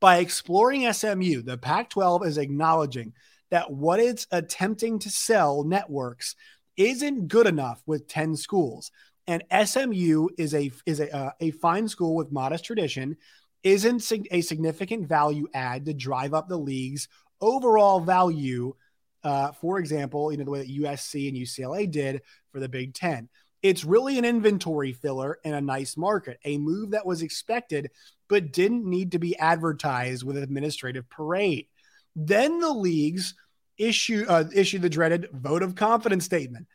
By 0.00 0.18
exploring 0.18 0.90
SMU, 0.92 1.42
the 1.42 1.58
Pac 1.58 1.90
12 1.90 2.26
is 2.26 2.38
acknowledging 2.38 3.12
that 3.50 3.70
what 3.70 4.00
it's 4.00 4.26
attempting 4.30 4.98
to 5.00 5.10
sell 5.10 5.64
networks 5.64 6.34
isn't 6.76 7.28
good 7.28 7.46
enough 7.46 7.82
with 7.86 8.08
10 8.08 8.36
schools. 8.36 8.90
And 9.26 9.42
SMU 9.64 10.28
is 10.36 10.54
a 10.54 10.70
is 10.86 11.00
a, 11.00 11.14
uh, 11.14 11.30
a 11.40 11.50
fine 11.52 11.88
school 11.88 12.14
with 12.14 12.32
modest 12.32 12.64
tradition, 12.64 13.16
isn't 13.64 14.12
a 14.30 14.40
significant 14.42 15.08
value 15.08 15.48
add 15.54 15.86
to 15.86 15.94
drive 15.94 16.34
up 16.34 16.48
the 16.48 16.56
league's 16.56 17.08
overall 17.40 17.98
value. 17.98 18.74
Uh, 19.24 19.52
for 19.52 19.78
example, 19.78 20.30
you 20.30 20.38
know 20.38 20.44
the 20.44 20.50
way 20.50 20.60
that 20.60 20.68
USC 20.68 21.28
and 21.28 21.36
UCLA 21.36 21.90
did 21.90 22.22
for 22.52 22.60
the 22.60 22.68
Big 22.68 22.94
Ten. 22.94 23.28
It's 23.62 23.84
really 23.84 24.18
an 24.18 24.26
inventory 24.26 24.92
filler 24.92 25.38
in 25.42 25.54
a 25.54 25.60
nice 25.60 25.96
market, 25.96 26.38
a 26.44 26.58
move 26.58 26.90
that 26.90 27.06
was 27.06 27.22
expected 27.22 27.90
but 28.28 28.52
didn't 28.52 28.84
need 28.84 29.12
to 29.12 29.18
be 29.18 29.36
advertised 29.38 30.22
with 30.24 30.36
administrative 30.36 31.08
parade. 31.08 31.66
Then 32.14 32.60
the 32.60 32.72
leagues 32.72 33.34
issue 33.78 34.24
uh, 34.28 34.44
issue 34.54 34.78
the 34.78 34.90
dreaded 34.90 35.28
vote 35.32 35.62
of 35.62 35.74
confidence 35.74 36.24
statement 36.24 36.66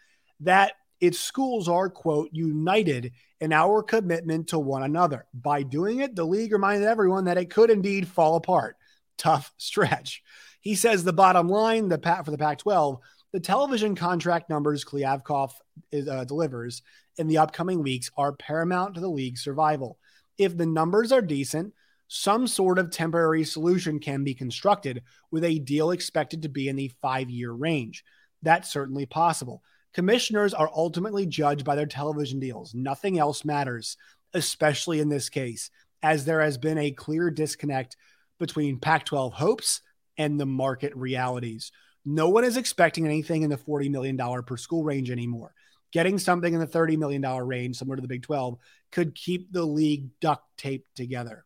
that 0.41 0.73
its 0.99 1.19
schools 1.19 1.67
are 1.67 1.89
quote 1.89 2.29
united 2.31 3.11
in 3.39 3.53
our 3.53 3.81
commitment 3.81 4.49
to 4.49 4.59
one 4.59 4.83
another. 4.83 5.25
By 5.33 5.63
doing 5.63 5.99
it, 5.99 6.15
the 6.15 6.25
league 6.25 6.51
reminded 6.51 6.87
everyone 6.87 7.25
that 7.25 7.37
it 7.37 7.49
could 7.49 7.69
indeed 7.69 8.07
fall 8.07 8.35
apart. 8.35 8.75
Tough 9.17 9.53
stretch. 9.57 10.23
He 10.61 10.75
says 10.75 11.03
the 11.03 11.13
bottom 11.13 11.47
line, 11.47 11.87
the 11.87 11.97
pat 11.97 12.25
for 12.25 12.31
the 12.31 12.37
Pac-12 12.37 12.99
the 13.31 13.39
television 13.39 13.95
contract 13.95 14.49
numbers 14.49 14.83
Kliavkoff 14.83 15.53
is, 15.91 16.07
uh, 16.07 16.23
delivers 16.23 16.81
in 17.17 17.27
the 17.27 17.37
upcoming 17.37 17.83
weeks 17.83 18.09
are 18.17 18.33
paramount 18.33 18.95
to 18.95 19.01
the 19.01 19.09
league's 19.09 19.43
survival. 19.43 19.99
If 20.37 20.57
the 20.57 20.65
numbers 20.65 21.11
are 21.11 21.21
decent, 21.21 21.73
some 22.07 22.47
sort 22.47 22.79
of 22.79 22.89
temporary 22.89 23.43
solution 23.43 23.99
can 23.99 24.23
be 24.23 24.33
constructed 24.33 25.03
with 25.29 25.43
a 25.43 25.59
deal 25.59 25.91
expected 25.91 26.41
to 26.41 26.49
be 26.49 26.67
in 26.67 26.75
the 26.75 26.91
five 27.01 27.29
year 27.29 27.51
range. 27.51 28.03
That's 28.41 28.71
certainly 28.71 29.05
possible. 29.05 29.61
Commissioners 29.93 30.53
are 30.53 30.69
ultimately 30.73 31.25
judged 31.25 31.65
by 31.65 31.75
their 31.75 31.85
television 31.85 32.39
deals. 32.39 32.73
Nothing 32.73 33.17
else 33.17 33.43
matters, 33.43 33.97
especially 34.33 34.99
in 34.99 35.09
this 35.09 35.29
case, 35.29 35.71
as 36.03 36.25
there 36.25 36.41
has 36.41 36.57
been 36.57 36.77
a 36.77 36.91
clear 36.91 37.31
disconnect 37.31 37.97
between 38.39 38.79
Pac 38.79 39.05
12 39.05 39.33
hopes 39.33 39.81
and 40.17 40.39
the 40.39 40.45
market 40.45 40.95
realities. 40.95 41.71
No 42.05 42.29
one 42.29 42.43
is 42.43 42.57
expecting 42.57 43.05
anything 43.05 43.41
in 43.41 43.49
the 43.49 43.57
$40 43.57 43.89
million 43.89 44.17
per 44.43 44.57
school 44.57 44.83
range 44.83 45.11
anymore. 45.11 45.53
Getting 45.91 46.19
something 46.19 46.53
in 46.53 46.59
the 46.59 46.67
$30 46.67 46.97
million 46.97 47.21
range, 47.21 47.77
similar 47.77 47.95
to 47.95 48.01
the 48.01 48.07
Big 48.07 48.21
12, 48.21 48.57
could 48.91 49.15
keep 49.15 49.51
the 49.51 49.65
league 49.65 50.09
duct 50.21 50.43
taped 50.55 50.95
together. 50.95 51.45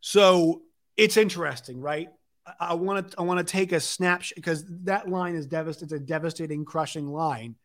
So 0.00 0.62
it's 0.96 1.16
interesting, 1.16 1.80
right? 1.80 2.08
I 2.60 2.74
want 2.74 3.10
to 3.10 3.18
I 3.18 3.22
want 3.22 3.38
to 3.46 3.52
take 3.52 3.72
a 3.72 3.80
snapshot 3.80 4.36
because 4.36 4.64
that 4.84 5.08
line 5.08 5.34
is 5.34 5.46
devastating. 5.46 5.96
It's 5.96 6.02
a 6.02 6.06
devastating, 6.06 6.64
crushing 6.64 7.08
line. 7.08 7.56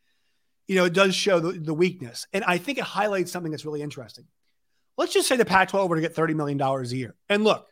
you 0.68 0.76
know, 0.76 0.86
it 0.86 0.94
does 0.94 1.14
show 1.16 1.40
the, 1.42 1.52
the 1.52 1.74
weakness. 1.74 2.28
And 2.32 2.44
I 2.46 2.58
think 2.58 2.78
it 2.78 2.86
highlights 2.86 3.32
something 3.32 3.52
that's 3.52 3.66
really 3.66 3.82
interesting. 3.82 4.26
Let's 4.98 5.14
just 5.14 5.28
say 5.28 5.36
the 5.36 5.44
Pac 5.46 5.70
12 5.70 5.90
were 5.90 5.96
to 5.98 6.02
get 6.02 6.16
$30 6.16 6.34
million 6.36 6.62
a 6.62 6.84
year. 6.84 7.14
And 7.28 7.44
look, 7.44 7.68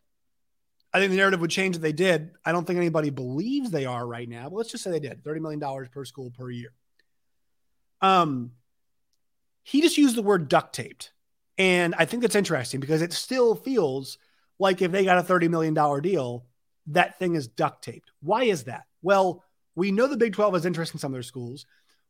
I 0.93 1.00
think 1.00 1.12
the 1.12 1.17
narrative 1.17 1.39
would 1.39 1.50
change 1.50 1.78
if 1.78 1.82
they 1.82 1.93
did. 1.93 2.32
I 2.43 2.52
don't 2.52 2.65
think 2.65 2.78
anybody 2.78 3.10
believes 3.10 3.72
they 3.72 3.86
are 3.86 4.06
right 4.06 4.28
now, 4.28 4.50
but 4.50 4.56
let's 4.56 4.72
just 4.72 4.84
say 4.84 4.91
they 4.91 5.00
did 5.00 5.24
$30 5.24 5.39
million 5.39 5.88
per 5.91 6.04
school 6.04 6.32
per 6.32 6.50
year. 6.50 6.74
Um, 8.02 8.52
he 9.63 9.82
just 9.82 9.98
used 9.98 10.15
the 10.15 10.24
word 10.24 10.50
duct 10.50 10.74
taped. 10.74 11.13
And 11.58 11.95
I 11.98 12.06
think 12.06 12.22
that's 12.22 12.36
interesting 12.36 12.82
because 12.82 13.02
it 13.02 13.13
still 13.13 13.56
feels 13.56 14.17
like 14.58 14.82
if 14.82 14.91
they 14.91 15.06
got 15.06 15.19
a 15.19 15.34
$30 15.34 15.50
million 15.50 15.74
deal, 16.02 16.45
that 16.89 17.19
thing 17.19 17.36
is 17.36 17.47
duct 17.47 17.84
taped. 17.84 18.12
Why 18.21 18.43
is 18.43 18.65
that? 18.65 18.86
Well, 19.02 19.43
we 19.75 19.91
know 19.91 20.08
the 20.08 20.17
Big 20.17 20.34
12 20.34 20.54
has 20.54 20.65
interest 20.65 20.93
in 20.93 20.99
some 20.99 21.12
of 21.12 21.15
their 21.15 21.23
schools. 21.23 21.65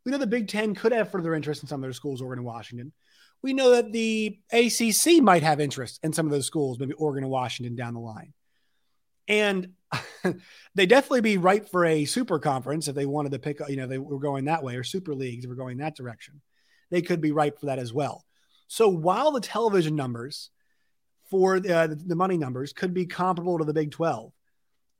We 0.05 0.11
know 0.11 0.17
the 0.17 0.27
Big 0.27 0.47
10 0.47 0.75
could 0.75 0.91
have 0.91 1.11
further 1.11 1.35
interest 1.35 1.61
in 1.61 1.69
some 1.69 1.79
of 1.79 1.83
their 1.83 1.93
schools, 1.93 2.21
Oregon 2.21 2.39
and 2.39 2.45
Washington. 2.45 2.93
We 3.41 3.53
know 3.53 3.71
that 3.71 3.91
the 3.91 4.39
ACC 4.51 5.21
might 5.21 5.43
have 5.43 5.59
interest 5.59 5.99
in 6.03 6.13
some 6.13 6.25
of 6.25 6.31
those 6.31 6.45
schools, 6.45 6.79
maybe 6.79 6.93
Oregon 6.93 7.23
and 7.23 7.31
Washington 7.31 7.75
down 7.75 7.93
the 7.93 7.99
line. 7.99 8.33
And 9.27 9.73
they 10.75 10.85
definitely 10.85 11.21
be 11.21 11.37
ripe 11.37 11.69
for 11.69 11.85
a 11.85 12.05
super 12.05 12.39
conference 12.39 12.87
if 12.87 12.95
they 12.95 13.05
wanted 13.05 13.31
to 13.31 13.39
pick, 13.39 13.59
you 13.69 13.77
know, 13.77 13.87
they 13.87 13.97
were 13.97 14.19
going 14.19 14.45
that 14.45 14.63
way 14.63 14.75
or 14.75 14.83
super 14.83 15.13
leagues 15.13 15.45
if 15.45 15.49
we're 15.49 15.55
going 15.55 15.77
that 15.77 15.95
direction. 15.95 16.41
They 16.89 17.01
could 17.01 17.21
be 17.21 17.31
ripe 17.31 17.59
for 17.59 17.67
that 17.67 17.79
as 17.79 17.93
well. 17.93 18.25
So 18.67 18.89
while 18.89 19.31
the 19.31 19.41
television 19.41 19.95
numbers 19.95 20.49
for 21.29 21.57
uh, 21.57 21.87
the 21.87 22.15
money 22.15 22.37
numbers 22.37 22.73
could 22.73 22.93
be 22.93 23.05
comparable 23.05 23.59
to 23.59 23.65
the 23.65 23.73
Big 23.73 23.91
12, 23.91 24.31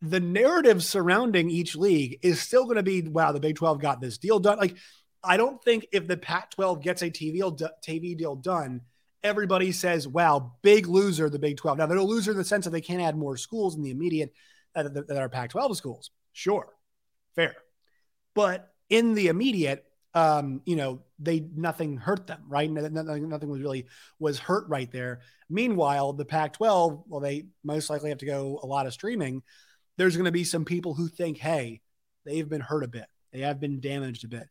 the 0.02 0.20
narrative 0.20 0.84
surrounding 0.84 1.50
each 1.50 1.76
league 1.76 2.20
is 2.22 2.40
still 2.40 2.66
going 2.66 2.78
to 2.78 2.84
be 2.84 3.02
wow, 3.02 3.32
the 3.32 3.40
Big 3.40 3.56
12 3.56 3.82
got 3.82 4.02
this 4.02 4.18
deal 4.18 4.40
done. 4.40 4.58
Like, 4.58 4.76
I 5.24 5.38
don't 5.38 5.62
think 5.64 5.88
if 5.92 6.08
the 6.08 6.18
Pac 6.18 6.52
12 6.52 6.82
gets 6.82 7.02
a 7.02 7.10
TV 7.10 7.34
deal, 7.34 7.56
TV 7.86 8.18
deal 8.18 8.36
done, 8.36 8.82
everybody 9.24 9.72
says, 9.72 10.08
wow, 10.08 10.54
big 10.62 10.88
loser, 10.88 11.30
the 11.30 11.40
Big 11.40 11.58
12. 11.58 11.78
Now, 11.78 11.86
they're 11.86 11.98
a 11.98 12.04
loser 12.04 12.32
in 12.32 12.38
the 12.38 12.44
sense 12.46 12.66
that 12.66 12.72
they 12.72 12.82
can't 12.82 13.02
add 13.02 13.18
more 13.18 13.36
schools 13.36 13.76
in 13.76 13.84
the 13.84 13.92
immediate 13.92 14.34
that, 14.74 14.94
that 14.94 15.18
are 15.18 15.30
Pac 15.30 15.50
12 15.50 15.76
schools. 15.76 16.12
Sure, 16.32 16.68
fair. 17.36 17.56
But 18.34 18.72
in 18.90 19.14
the 19.14 19.28
immediate, 19.28 19.86
um, 20.14 20.62
you 20.66 20.76
know, 20.76 21.02
they 21.20 21.42
nothing 21.56 21.98
hurt 21.98 22.28
them, 22.28 22.44
right? 22.48 22.70
Nothing, 22.70 23.30
nothing 23.30 23.50
was 23.50 23.62
really 23.62 23.86
was 24.20 24.40
hurt 24.40 24.68
right 24.70 24.92
there. 24.92 25.22
Meanwhile, 25.50 26.14
the 26.14 26.26
Pac-12, 26.26 27.04
well, 27.08 27.20
they 27.20 27.46
most 27.64 27.90
likely 27.90 28.10
have 28.10 28.20
to 28.20 28.26
go 28.26 28.60
a 28.62 28.66
lot 28.66 28.88
of 28.88 28.94
streaming. 28.94 29.44
There's 30.00 30.16
going 30.16 30.26
to 30.26 30.32
be 30.32 30.46
some 30.46 30.64
people 30.64 30.94
who 30.94 31.10
think, 31.10 31.38
hey, 31.38 31.82
they've 32.26 32.48
been 32.48 32.62
hurt 32.62 32.86
a 32.86 32.88
bit, 32.88 33.08
they 33.34 33.42
have 33.42 33.60
been 33.60 33.82
damaged 33.82 34.24
a 34.24 34.30
bit, 34.30 34.48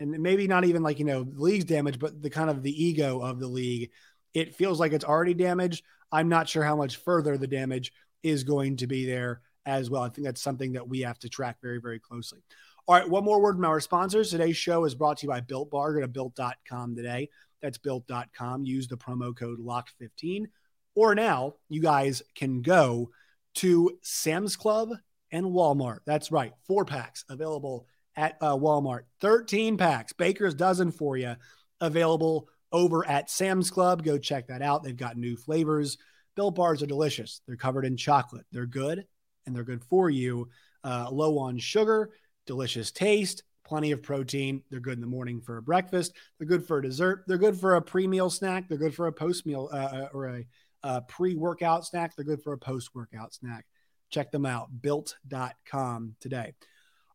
and 0.00 0.10
maybe 0.10 0.48
not 0.48 0.64
even 0.64 0.82
like 0.82 0.98
you 0.98 1.04
know 1.04 1.24
the 1.24 1.42
league's 1.42 1.66
damaged, 1.66 2.00
but 2.00 2.22
the 2.22 2.30
kind 2.30 2.48
of 2.48 2.62
the 2.62 2.84
ego 2.84 3.20
of 3.20 3.38
the 3.38 3.46
league. 3.46 3.90
It 4.32 4.54
feels 4.54 4.80
like 4.80 4.92
it's 4.92 5.04
already 5.04 5.34
damaged. 5.34 5.84
I'm 6.10 6.30
not 6.30 6.48
sure 6.48 6.64
how 6.64 6.74
much 6.74 6.96
further 6.96 7.36
the 7.36 7.46
damage 7.46 7.92
is 8.22 8.44
going 8.44 8.78
to 8.78 8.86
be 8.86 9.04
there 9.04 9.42
as 9.66 9.90
well. 9.90 10.02
I 10.02 10.08
think 10.08 10.26
that's 10.26 10.40
something 10.40 10.72
that 10.72 10.88
we 10.88 11.00
have 11.00 11.18
to 11.18 11.28
track 11.28 11.58
very, 11.60 11.80
very 11.80 12.00
closely. 12.00 12.40
All 12.86 12.94
right, 12.94 13.08
one 13.08 13.24
more 13.24 13.42
word 13.42 13.56
from 13.56 13.66
our 13.66 13.80
sponsors. 13.80 14.30
Today's 14.30 14.56
show 14.56 14.86
is 14.86 14.94
brought 14.94 15.18
to 15.18 15.26
you 15.26 15.30
by 15.30 15.42
Built 15.42 15.70
Bar. 15.70 15.92
Go 15.92 16.00
to 16.00 16.08
built.com 16.08 16.96
today. 16.96 17.28
That's 17.60 17.76
built.com. 17.76 18.64
Use 18.64 18.88
the 18.88 18.96
promo 18.96 19.36
code 19.36 19.58
LOCKED15. 19.58 20.46
Or 20.94 21.14
now 21.14 21.56
you 21.68 21.82
guys 21.82 22.22
can 22.34 22.62
go 22.62 23.10
to 23.58 23.98
Sam's 24.02 24.56
Club 24.56 24.90
and 25.30 25.46
Walmart. 25.46 25.98
That's 26.06 26.32
right, 26.32 26.52
four 26.66 26.84
packs 26.84 27.24
available 27.28 27.86
at 28.16 28.36
uh, 28.40 28.56
Walmart. 28.56 29.02
13 29.20 29.76
packs, 29.76 30.12
Baker's 30.12 30.54
dozen 30.54 30.90
for 30.90 31.16
you, 31.16 31.34
available 31.80 32.48
over 32.72 33.06
at 33.06 33.30
Sam's 33.30 33.70
Club. 33.70 34.02
Go 34.04 34.18
check 34.18 34.48
that 34.48 34.62
out. 34.62 34.82
They've 34.82 34.96
got 34.96 35.16
new 35.16 35.36
flavors. 35.36 35.98
Built 36.36 36.54
bars 36.54 36.82
are 36.82 36.86
delicious. 36.86 37.40
They're 37.46 37.56
covered 37.56 37.84
in 37.84 37.96
chocolate. 37.96 38.46
They're 38.52 38.66
good 38.66 39.04
and 39.46 39.54
they're 39.54 39.64
good 39.64 39.82
for 39.84 40.08
you. 40.08 40.48
Uh, 40.84 41.08
low 41.10 41.38
on 41.38 41.58
sugar 41.58 42.10
delicious 42.48 42.90
taste, 42.90 43.44
plenty 43.64 43.92
of 43.92 44.02
protein. 44.02 44.62
They're 44.70 44.80
good 44.80 44.94
in 44.94 45.00
the 45.00 45.06
morning 45.06 45.40
for 45.40 45.58
a 45.58 45.62
breakfast. 45.62 46.14
They're 46.38 46.48
good 46.48 46.66
for 46.66 46.78
a 46.78 46.82
dessert. 46.82 47.24
They're 47.28 47.38
good 47.38 47.60
for 47.60 47.76
a 47.76 47.82
pre-meal 47.82 48.30
snack. 48.30 48.68
They're 48.68 48.78
good 48.78 48.94
for 48.94 49.06
a 49.06 49.12
post-meal 49.12 49.68
uh, 49.70 49.76
uh 49.76 50.08
or 50.12 50.28
a, 50.28 50.46
a 50.82 51.02
pre-workout 51.02 51.84
snack. 51.84 52.14
They're 52.14 52.24
good 52.24 52.42
for 52.42 52.52
a 52.52 52.58
post-workout 52.58 53.34
snack. 53.34 53.66
Check 54.10 54.30
them 54.30 54.46
out, 54.46 54.68
built.com 54.80 56.14
today. 56.20 56.54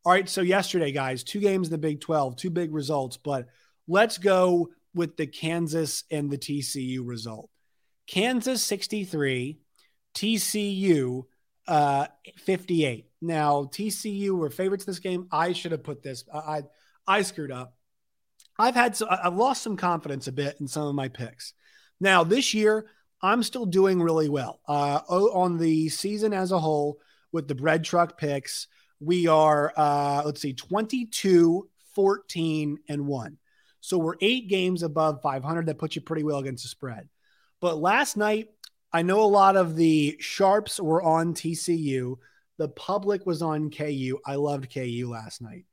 All 0.05 0.11
right, 0.11 0.27
so 0.27 0.41
yesterday, 0.41 0.91
guys, 0.91 1.23
two 1.23 1.39
games 1.39 1.67
in 1.67 1.71
the 1.71 1.77
Big 1.77 2.01
12, 2.01 2.35
two 2.35 2.49
big 2.49 2.73
results, 2.73 3.17
but 3.17 3.47
let's 3.87 4.17
go 4.17 4.69
with 4.93 5.15
the 5.17 5.27
Kansas 5.27 6.03
and 6.11 6.29
the 6.29 6.37
TCU 6.37 6.99
result. 7.03 7.49
Kansas 8.05 8.61
63, 8.63 9.59
TCU 10.13 11.23
uh, 11.67 12.07
58. 12.37 13.05
Now, 13.21 13.63
TCU 13.63 14.31
were 14.31 14.49
favorites 14.49 14.85
this 14.85 14.99
game. 14.99 15.27
I 15.31 15.53
should 15.53 15.71
have 15.71 15.83
put 15.83 16.03
this. 16.03 16.25
I, 16.33 16.37
I, 16.37 16.61
I 17.07 17.21
screwed 17.21 17.51
up. 17.51 17.75
I've 18.59 18.75
had 18.75 18.95
so, 18.95 19.07
I've 19.09 19.35
lost 19.35 19.63
some 19.63 19.77
confidence 19.77 20.27
a 20.27 20.31
bit 20.31 20.57
in 20.59 20.67
some 20.67 20.87
of 20.87 20.95
my 20.95 21.07
picks. 21.07 21.53
Now, 21.99 22.23
this 22.23 22.53
year, 22.53 22.87
I'm 23.23 23.41
still 23.41 23.65
doing 23.65 24.01
really 24.01 24.27
well. 24.27 24.59
Uh, 24.67 24.99
on 25.07 25.57
the 25.57 25.87
season 25.87 26.33
as 26.33 26.51
a 26.51 26.59
whole, 26.59 26.99
with 27.31 27.47
the 27.47 27.55
bread 27.55 27.83
truck 27.83 28.17
picks, 28.17 28.67
we 28.99 29.27
are, 29.27 29.73
uh, 29.75 30.21
let's 30.25 30.41
see, 30.41 30.53
22, 30.53 31.67
14, 31.95 32.77
and 32.89 33.07
1. 33.07 33.37
So 33.79 33.97
we're 33.97 34.15
eight 34.21 34.49
games 34.49 34.83
above 34.83 35.21
500. 35.21 35.65
That 35.65 35.77
puts 35.77 35.95
you 35.95 36.01
pretty 36.01 36.23
well 36.23 36.39
against 36.39 36.63
the 36.63 36.69
spread. 36.69 37.09
But 37.61 37.77
last 37.77 38.17
night, 38.17 38.49
I 38.91 39.01
know 39.01 39.21
a 39.21 39.25
lot 39.25 39.55
of 39.55 39.75
the 39.75 40.17
sharps 40.19 40.79
were 40.79 41.01
on 41.01 41.33
TCU. 41.33 42.17
The 42.57 42.69
public 42.69 43.25
was 43.25 43.41
on 43.41 43.71
KU. 43.71 44.19
I 44.25 44.35
loved 44.35 44.71
KU 44.73 45.09
last 45.09 45.41
night. 45.41 45.65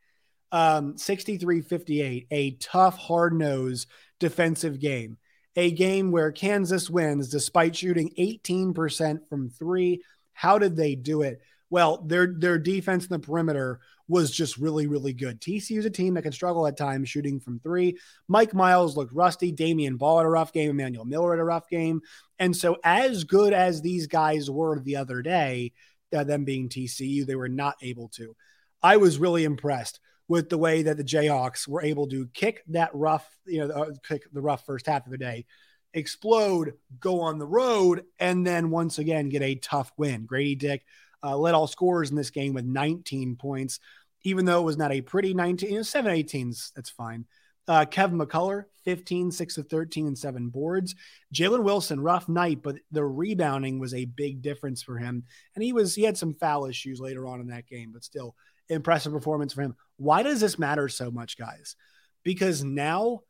Um, 0.52 0.96
63 0.96 1.60
58, 1.60 2.26
a 2.30 2.50
tough, 2.52 2.96
hard 2.96 3.34
nose 3.34 3.86
defensive 4.18 4.80
game. 4.80 5.18
A 5.56 5.70
game 5.70 6.12
where 6.12 6.32
Kansas 6.32 6.88
wins 6.88 7.28
despite 7.28 7.76
shooting 7.76 8.12
18% 8.18 9.28
from 9.28 9.50
three. 9.50 10.02
How 10.32 10.58
did 10.58 10.76
they 10.76 10.94
do 10.94 11.22
it? 11.22 11.40
Well, 11.70 11.98
their 11.98 12.26
their 12.26 12.58
defense 12.58 13.04
in 13.04 13.10
the 13.10 13.18
perimeter 13.18 13.80
was 14.08 14.30
just 14.32 14.58
really, 14.58 14.88
really 14.88 15.12
good. 15.12 15.40
TCU 15.40 15.78
is 15.78 15.84
a 15.84 15.90
team 15.90 16.14
that 16.14 16.22
can 16.22 16.32
struggle 16.32 16.66
at 16.66 16.76
times 16.76 17.08
shooting 17.08 17.38
from 17.38 17.60
three. 17.60 17.96
Mike 18.26 18.52
Miles 18.52 18.96
looked 18.96 19.12
rusty. 19.12 19.52
Damion 19.52 19.96
Baugh 19.96 20.18
had 20.18 20.26
a 20.26 20.28
rough 20.28 20.52
game. 20.52 20.70
Emmanuel 20.70 21.04
Miller 21.04 21.30
had 21.30 21.40
a 21.40 21.44
rough 21.44 21.68
game. 21.68 22.00
And 22.40 22.56
so, 22.56 22.76
as 22.82 23.22
good 23.22 23.52
as 23.52 23.80
these 23.80 24.08
guys 24.08 24.50
were 24.50 24.80
the 24.80 24.96
other 24.96 25.22
day, 25.22 25.72
uh, 26.12 26.24
them 26.24 26.44
being 26.44 26.68
TCU, 26.68 27.24
they 27.24 27.36
were 27.36 27.48
not 27.48 27.76
able 27.82 28.08
to. 28.10 28.34
I 28.82 28.96
was 28.96 29.18
really 29.18 29.44
impressed 29.44 30.00
with 30.30 30.48
the 30.48 30.56
way 30.56 30.82
that 30.84 30.96
the 30.96 31.02
Jayhawks 31.02 31.66
were 31.66 31.82
able 31.82 32.06
to 32.08 32.26
kick 32.28 32.62
that 32.68 32.90
rough, 32.94 33.28
you 33.46 33.66
know, 33.66 33.74
uh, 33.74 33.90
kick 34.06 34.22
the 34.32 34.40
rough 34.40 34.64
first 34.64 34.86
half 34.86 35.04
of 35.04 35.10
the 35.10 35.18
day, 35.18 35.44
explode, 35.92 36.74
go 37.00 37.20
on 37.20 37.38
the 37.38 37.46
road, 37.46 38.04
and 38.18 38.46
then 38.46 38.70
once 38.70 38.98
again 38.98 39.28
get 39.28 39.42
a 39.42 39.56
tough 39.56 39.92
win. 39.96 40.26
Grady 40.26 40.54
Dick 40.54 40.84
uh, 41.22 41.36
led 41.36 41.54
all 41.54 41.66
scorers 41.66 42.10
in 42.10 42.16
this 42.16 42.30
game 42.30 42.54
with 42.54 42.64
19 42.64 43.36
points 43.36 43.80
even 44.22 44.44
though 44.44 44.60
it 44.60 44.64
was 44.64 44.76
not 44.76 44.92
a 44.92 45.00
pretty 45.00 45.34
19, 45.34 45.70
you 45.70 45.76
know, 45.76 45.82
7 45.82 46.12
18s, 46.12 46.72
that's 46.74 46.90
fine. 46.90 47.24
Uh, 47.68 47.84
Kevin 47.84 48.18
McCullar, 48.18 48.64
15, 48.84 49.30
6 49.30 49.58
of 49.58 49.68
13, 49.68 50.08
and 50.08 50.18
seven 50.18 50.48
boards. 50.48 50.94
Jalen 51.32 51.62
Wilson, 51.62 52.00
rough 52.00 52.28
night, 52.28 52.62
but 52.62 52.76
the 52.90 53.04
rebounding 53.04 53.78
was 53.78 53.94
a 53.94 54.06
big 54.06 54.42
difference 54.42 54.82
for 54.82 54.98
him. 54.98 55.24
And 55.54 55.62
he 55.62 55.72
was, 55.72 55.94
he 55.94 56.02
had 56.02 56.18
some 56.18 56.34
foul 56.34 56.66
issues 56.66 57.00
later 57.00 57.26
on 57.26 57.40
in 57.40 57.46
that 57.48 57.68
game, 57.68 57.92
but 57.92 58.02
still 58.02 58.34
impressive 58.70 59.12
performance 59.12 59.52
for 59.52 59.62
him. 59.62 59.76
Why 59.96 60.22
does 60.22 60.40
this 60.40 60.58
matter 60.58 60.88
so 60.88 61.10
much, 61.10 61.36
guys? 61.36 61.76
Because 62.22 62.64
now 62.64 63.20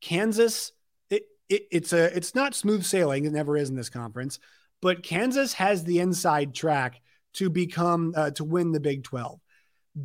Kansas, 0.00 0.72
it, 1.10 1.24
it, 1.48 1.62
it's 1.70 1.92
a, 1.92 2.16
it's 2.16 2.34
not 2.34 2.54
smooth 2.54 2.84
sailing. 2.84 3.24
It 3.24 3.32
never 3.32 3.56
is 3.56 3.68
in 3.68 3.76
this 3.76 3.90
conference, 3.90 4.38
but 4.80 5.02
Kansas 5.02 5.54
has 5.54 5.84
the 5.84 6.00
inside 6.00 6.54
track 6.54 7.00
to 7.34 7.50
become, 7.50 8.14
uh, 8.16 8.30
to 8.32 8.44
win 8.44 8.72
the 8.72 8.80
Big 8.80 9.04
12. 9.04 9.40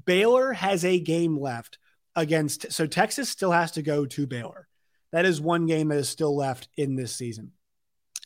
Baylor 0.06 0.54
has 0.54 0.86
a 0.86 0.99
game 0.99 1.39
left 1.39 1.78
against, 2.15 2.71
so 2.71 2.86
Texas 2.86 3.30
still 3.30 3.52
has 3.52 3.71
to 3.73 3.82
go 3.82 4.06
to 4.06 4.28
Baylor. 4.28 4.67
That 5.12 5.25
is 5.25 5.41
one 5.41 5.65
game 5.65 5.88
that 5.89 5.97
is 5.97 6.10
still 6.10 6.36
left 6.36 6.69
in 6.78 6.95
this 6.95 7.15
season. 7.15 7.52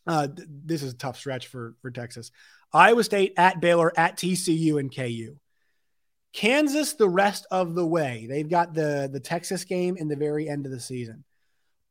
Uh, 0.05 0.27
this 0.35 0.83
is 0.83 0.93
a 0.93 0.97
tough 0.97 1.17
stretch 1.17 1.47
for 1.47 1.75
for 1.81 1.91
Texas. 1.91 2.31
Iowa 2.73 3.03
State 3.03 3.33
at 3.37 3.61
Baylor 3.61 3.91
at 3.97 4.17
TCU 4.17 4.79
and 4.79 4.93
KU. 4.93 5.37
Kansas 6.33 6.93
the 6.93 7.09
rest 7.09 7.45
of 7.51 7.75
the 7.75 7.85
way. 7.85 8.25
They've 8.27 8.49
got 8.49 8.73
the 8.73 9.09
the 9.11 9.19
Texas 9.19 9.63
game 9.63 9.97
in 9.97 10.07
the 10.07 10.15
very 10.15 10.49
end 10.49 10.65
of 10.65 10.71
the 10.71 10.79
season. 10.79 11.23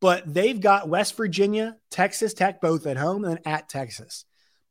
But 0.01 0.35
they've 0.35 0.61
got 0.61 0.89
West 0.89 1.17
Virginia, 1.17 1.77
Texas 1.91 2.35
Tech 2.35 2.61
both 2.61 2.87
at 2.87 2.97
home 2.97 3.25
and 3.25 3.39
at 3.47 3.69
Texas. 3.69 4.25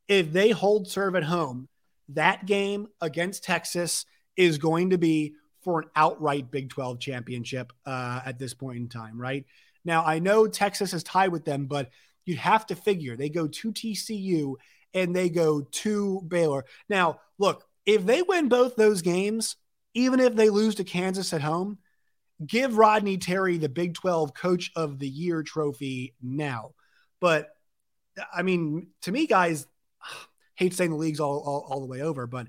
If 0.09 0.33
they 0.33 0.49
hold 0.49 0.89
serve 0.89 1.15
at 1.15 1.23
home, 1.23 1.69
that 2.09 2.45
game 2.45 2.87
against 2.99 3.45
Texas 3.45 4.05
is 4.35 4.57
going 4.57 4.89
to 4.89 4.97
be 4.97 5.35
for 5.61 5.79
an 5.79 5.89
outright 5.95 6.51
Big 6.51 6.69
12 6.69 6.99
championship 6.99 7.71
uh, 7.85 8.19
at 8.25 8.39
this 8.39 8.53
point 8.53 8.77
in 8.77 8.89
time, 8.89 9.19
right? 9.19 9.45
Now, 9.85 10.03
I 10.03 10.19
know 10.19 10.47
Texas 10.47 10.93
is 10.93 11.03
tied 11.03 11.31
with 11.31 11.45
them, 11.45 11.65
but 11.65 11.89
you'd 12.25 12.37
have 12.37 12.65
to 12.67 12.75
figure 12.75 13.15
they 13.15 13.29
go 13.29 13.47
to 13.47 13.71
TCU 13.71 14.55
and 14.93 15.15
they 15.15 15.29
go 15.29 15.61
to 15.61 16.21
Baylor. 16.27 16.65
Now, 16.89 17.21
look, 17.37 17.63
if 17.85 18.05
they 18.05 18.21
win 18.21 18.49
both 18.49 18.75
those 18.75 19.01
games, 19.01 19.55
even 19.93 20.19
if 20.19 20.35
they 20.35 20.49
lose 20.49 20.75
to 20.75 20.83
Kansas 20.83 21.33
at 21.33 21.41
home, 21.41 21.79
give 22.45 22.77
Rodney 22.77 23.17
Terry 23.17 23.57
the 23.57 23.69
Big 23.69 23.93
12 23.93 24.33
Coach 24.33 24.71
of 24.75 24.99
the 24.99 25.07
Year 25.07 25.43
trophy 25.43 26.15
now. 26.21 26.71
But 27.19 27.49
I 28.33 28.41
mean, 28.41 28.87
to 29.03 29.11
me, 29.11 29.27
guys, 29.27 29.67
hate 30.55 30.73
saying 30.73 30.91
the 30.91 30.97
league's 30.97 31.19
all, 31.19 31.39
all, 31.39 31.65
all 31.69 31.79
the 31.81 31.87
way 31.87 32.01
over, 32.01 32.27
but 32.27 32.47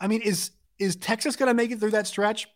I 0.00 0.06
mean, 0.06 0.22
is 0.22 0.50
is 0.78 0.94
Texas 0.96 1.34
going 1.34 1.48
to 1.48 1.54
make 1.54 1.72
it 1.72 1.80
through 1.80 1.90
that 1.90 2.06
stretch 2.06 2.46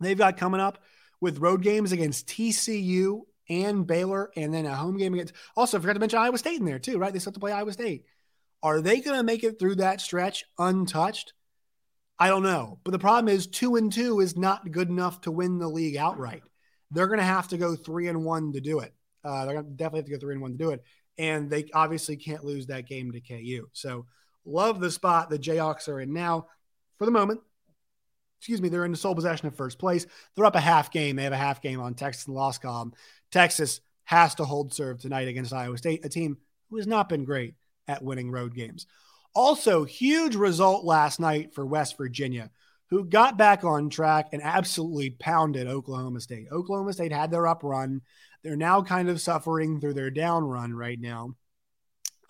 they've 0.00 0.18
got 0.18 0.36
coming 0.36 0.60
up 0.60 0.78
with 1.20 1.38
road 1.38 1.62
games 1.62 1.92
against 1.92 2.26
TCU 2.26 3.22
and 3.48 3.86
Baylor, 3.86 4.30
and 4.36 4.52
then 4.52 4.66
a 4.66 4.74
home 4.74 4.96
game 4.96 5.14
against. 5.14 5.34
Also, 5.56 5.78
forgot 5.78 5.94
to 5.94 6.00
mention 6.00 6.18
Iowa 6.18 6.38
State 6.38 6.60
in 6.60 6.64
there 6.64 6.78
too, 6.78 6.98
right? 6.98 7.12
They 7.12 7.18
still 7.18 7.30
have 7.30 7.34
to 7.34 7.40
play 7.40 7.52
Iowa 7.52 7.72
State. 7.72 8.04
Are 8.64 8.80
they 8.80 9.02
going 9.02 9.18
to 9.18 9.22
make 9.22 9.44
it 9.44 9.58
through 9.58 9.76
that 9.76 10.00
stretch 10.00 10.42
untouched? 10.58 11.34
I 12.18 12.28
don't 12.28 12.42
know. 12.42 12.78
But 12.82 12.92
the 12.92 12.98
problem 12.98 13.32
is, 13.32 13.46
two 13.46 13.76
and 13.76 13.92
two 13.92 14.20
is 14.20 14.38
not 14.38 14.70
good 14.70 14.88
enough 14.88 15.20
to 15.22 15.30
win 15.30 15.58
the 15.58 15.68
league 15.68 15.98
outright. 15.98 16.42
They're 16.90 17.06
going 17.06 17.18
to 17.18 17.24
have 17.24 17.48
to 17.48 17.58
go 17.58 17.76
three 17.76 18.08
and 18.08 18.24
one 18.24 18.54
to 18.54 18.62
do 18.62 18.80
it. 18.80 18.94
Uh, 19.22 19.44
they're 19.44 19.54
going 19.54 19.66
to 19.66 19.72
definitely 19.72 19.98
have 19.98 20.06
to 20.06 20.12
go 20.12 20.18
three 20.18 20.32
and 20.32 20.42
one 20.42 20.52
to 20.52 20.58
do 20.58 20.70
it. 20.70 20.82
And 21.18 21.50
they 21.50 21.66
obviously 21.74 22.16
can't 22.16 22.42
lose 22.42 22.66
that 22.68 22.88
game 22.88 23.12
to 23.12 23.20
KU. 23.20 23.68
So, 23.72 24.06
love 24.46 24.80
the 24.80 24.90
spot 24.90 25.28
the 25.28 25.38
Jayhawks 25.38 25.88
are 25.88 26.00
in 26.00 26.14
now 26.14 26.46
for 26.98 27.04
the 27.04 27.10
moment. 27.10 27.40
Excuse 28.38 28.62
me, 28.62 28.70
they're 28.70 28.84
in 28.86 28.92
the 28.92 28.96
sole 28.96 29.14
possession 29.14 29.46
of 29.46 29.56
first 29.56 29.78
place. 29.78 30.06
They're 30.34 30.44
up 30.46 30.56
a 30.56 30.60
half 30.60 30.90
game. 30.90 31.16
They 31.16 31.24
have 31.24 31.32
a 31.34 31.36
half 31.36 31.60
game 31.60 31.80
on 31.80 31.94
Texas 31.94 32.26
and 32.26 32.34
loss 32.34 32.56
column. 32.56 32.94
Texas 33.30 33.80
has 34.04 34.34
to 34.36 34.44
hold 34.44 34.72
serve 34.72 35.00
tonight 35.00 35.28
against 35.28 35.52
Iowa 35.52 35.76
State, 35.76 36.04
a 36.04 36.08
team 36.08 36.38
who 36.70 36.76
has 36.76 36.86
not 36.86 37.10
been 37.10 37.24
great 37.24 37.54
at 37.88 38.02
winning 38.02 38.30
road 38.30 38.54
games. 38.54 38.86
Also, 39.34 39.84
huge 39.84 40.36
result 40.36 40.84
last 40.84 41.18
night 41.18 41.54
for 41.54 41.66
West 41.66 41.96
Virginia, 41.96 42.50
who 42.90 43.04
got 43.04 43.36
back 43.36 43.64
on 43.64 43.90
track 43.90 44.28
and 44.32 44.42
absolutely 44.42 45.10
pounded 45.10 45.66
Oklahoma 45.66 46.20
State. 46.20 46.46
Oklahoma 46.52 46.92
State 46.92 47.12
had 47.12 47.30
their 47.30 47.46
up 47.46 47.64
run. 47.64 48.00
They're 48.42 48.56
now 48.56 48.82
kind 48.82 49.08
of 49.08 49.20
suffering 49.20 49.80
through 49.80 49.94
their 49.94 50.10
down 50.10 50.44
run 50.44 50.72
right 50.72 51.00
now. 51.00 51.34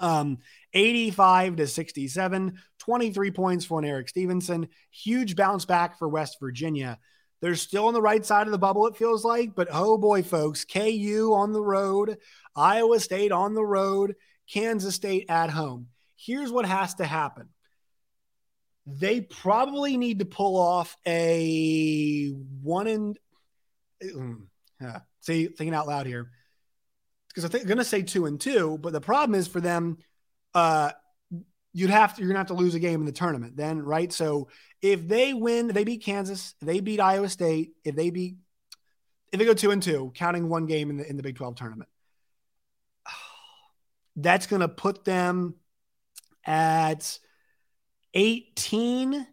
Um, 0.00 0.38
85 0.72 1.56
to 1.56 1.66
67, 1.66 2.58
23 2.78 3.30
points 3.30 3.64
for 3.64 3.78
an 3.78 3.84
Erik 3.84 4.08
Stevenson. 4.08 4.68
Huge 4.90 5.36
bounce 5.36 5.64
back 5.64 5.98
for 5.98 6.08
West 6.08 6.38
Virginia. 6.40 6.98
They're 7.40 7.54
still 7.54 7.88
on 7.88 7.94
the 7.94 8.00
right 8.00 8.24
side 8.24 8.46
of 8.46 8.52
the 8.52 8.58
bubble, 8.58 8.86
it 8.86 8.96
feels 8.96 9.24
like. 9.24 9.54
But 9.54 9.68
oh 9.70 9.98
boy, 9.98 10.22
folks, 10.22 10.64
KU 10.64 11.32
on 11.34 11.52
the 11.52 11.62
road, 11.62 12.16
Iowa 12.56 12.98
State 13.00 13.32
on 13.32 13.54
the 13.54 13.64
road, 13.64 14.14
Kansas 14.52 14.94
State 14.94 15.26
at 15.28 15.50
home. 15.50 15.88
Here's 16.16 16.50
what 16.50 16.66
has 16.66 16.94
to 16.96 17.04
happen 17.04 17.48
they 18.86 19.22
probably 19.22 19.96
need 19.96 20.18
to 20.18 20.26
pull 20.26 20.56
off 20.56 20.96
a 21.06 22.28
one 22.62 22.86
in. 22.86 23.14
Uh, 24.84 24.98
see, 25.20 25.46
thinking 25.46 25.74
out 25.74 25.86
loud 25.86 26.06
here 26.06 26.30
because 27.28 27.44
I'm 27.44 27.66
going 27.66 27.78
to 27.78 27.84
say 27.84 28.02
two 28.02 28.26
and 28.26 28.40
two, 28.40 28.78
but 28.78 28.92
the 28.92 29.00
problem 29.00 29.38
is 29.38 29.48
for 29.48 29.60
them, 29.60 29.98
uh, 30.54 30.92
you'd 31.72 31.90
have 31.90 32.14
to 32.14 32.20
you're 32.20 32.28
gonna 32.28 32.38
have 32.38 32.48
to 32.48 32.54
lose 32.54 32.74
a 32.74 32.78
game 32.78 33.00
in 33.00 33.06
the 33.06 33.12
tournament 33.12 33.56
then, 33.56 33.80
right? 33.80 34.12
So 34.12 34.48
if 34.80 35.06
they 35.06 35.34
win, 35.34 35.68
they 35.68 35.84
beat 35.84 36.04
Kansas, 36.04 36.54
they 36.62 36.80
beat 36.80 37.00
Iowa 37.00 37.28
State, 37.28 37.72
if 37.84 37.96
they 37.96 38.10
beat 38.10 38.36
if 39.32 39.38
they 39.38 39.44
go 39.44 39.54
two 39.54 39.72
and 39.72 39.82
two, 39.82 40.12
counting 40.14 40.48
one 40.48 40.66
game 40.66 40.90
in 40.90 40.96
the 40.98 41.08
in 41.08 41.16
the 41.16 41.22
Big 41.22 41.36
12 41.36 41.56
tournament, 41.56 41.88
that's 44.16 44.46
gonna 44.46 44.68
put 44.68 45.04
them 45.04 45.54
at 46.44 47.18
18 48.14 49.26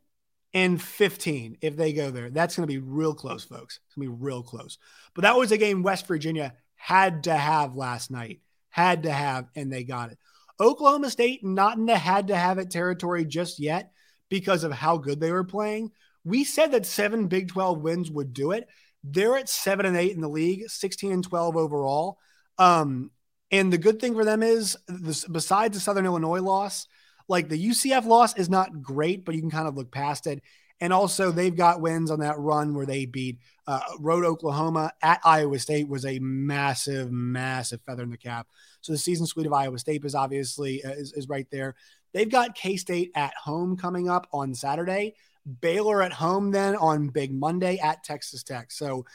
and 0.53 0.81
15 0.81 1.57
if 1.61 1.77
they 1.77 1.93
go 1.93 2.11
there. 2.11 2.29
That's 2.29 2.55
going 2.55 2.67
to 2.67 2.73
be 2.73 2.79
real 2.79 3.13
close, 3.13 3.43
folks. 3.43 3.79
It's 3.85 3.95
going 3.95 4.07
to 4.07 4.15
be 4.15 4.23
real 4.23 4.43
close. 4.43 4.77
But 5.13 5.23
that 5.23 5.37
was 5.37 5.51
a 5.51 5.57
game 5.57 5.83
West 5.83 6.07
Virginia 6.07 6.53
had 6.75 7.25
to 7.25 7.35
have 7.35 7.75
last 7.75 8.11
night, 8.11 8.41
had 8.69 9.03
to 9.03 9.11
have, 9.11 9.47
and 9.55 9.71
they 9.71 9.83
got 9.83 10.11
it. 10.11 10.17
Oklahoma 10.59 11.09
State 11.09 11.43
not 11.43 11.77
in 11.77 11.85
the 11.85 11.97
had 11.97 12.27
to 12.27 12.35
have 12.35 12.57
it 12.57 12.69
territory 12.69 13.25
just 13.25 13.59
yet 13.59 13.91
because 14.29 14.63
of 14.63 14.71
how 14.71 14.97
good 14.97 15.19
they 15.19 15.31
were 15.31 15.43
playing. 15.43 15.91
We 16.23 16.43
said 16.43 16.71
that 16.71 16.85
seven 16.85 17.27
Big 17.27 17.47
12 17.47 17.79
wins 17.79 18.11
would 18.11 18.33
do 18.33 18.51
it. 18.51 18.67
They're 19.03 19.37
at 19.37 19.49
seven 19.49 19.85
and 19.85 19.97
eight 19.97 20.13
in 20.13 20.21
the 20.21 20.29
league, 20.29 20.69
16 20.69 21.11
and 21.11 21.23
12 21.23 21.57
overall. 21.57 22.19
Um, 22.59 23.09
and 23.51 23.71
the 23.71 23.77
good 23.77 23.99
thing 23.99 24.13
for 24.13 24.23
them 24.23 24.41
is, 24.43 24.77
this, 24.87 25.25
besides 25.25 25.75
the 25.75 25.81
Southern 25.81 26.05
Illinois 26.05 26.41
loss, 26.41 26.87
like 27.27 27.49
the 27.49 27.69
UCF 27.69 28.05
loss 28.05 28.35
is 28.37 28.49
not 28.49 28.81
great, 28.81 29.25
but 29.25 29.35
you 29.35 29.41
can 29.41 29.51
kind 29.51 29.67
of 29.67 29.75
look 29.75 29.91
past 29.91 30.27
it. 30.27 30.41
And 30.79 30.91
also, 30.91 31.31
they've 31.31 31.55
got 31.55 31.81
wins 31.81 32.09
on 32.09 32.21
that 32.21 32.39
run 32.39 32.73
where 32.73 32.87
they 32.87 33.05
beat 33.05 33.37
uh, 33.67 33.81
Road 33.99 34.25
Oklahoma 34.25 34.91
at 35.03 35.21
Iowa 35.23 35.59
State 35.59 35.87
was 35.87 36.05
a 36.05 36.17
massive, 36.19 37.11
massive 37.11 37.81
feather 37.85 38.03
in 38.03 38.09
the 38.09 38.17
cap. 38.17 38.47
So 38.81 38.91
the 38.91 38.97
season 38.97 39.27
suite 39.27 39.45
of 39.45 39.53
Iowa 39.53 39.77
State 39.77 40.03
is 40.03 40.15
obviously 40.15 40.83
uh, 40.83 40.91
is, 40.91 41.13
is 41.13 41.29
right 41.29 41.47
there. 41.51 41.75
They've 42.13 42.29
got 42.29 42.55
K 42.55 42.77
State 42.77 43.11
at 43.15 43.33
home 43.35 43.77
coming 43.77 44.09
up 44.09 44.27
on 44.33 44.55
Saturday. 44.55 45.13
Baylor 45.61 46.01
at 46.01 46.13
home 46.13 46.51
then 46.51 46.75
on 46.75 47.07
Big 47.09 47.33
Monday 47.33 47.77
at 47.77 48.03
Texas 48.03 48.43
Tech. 48.43 48.71
So 48.71 49.05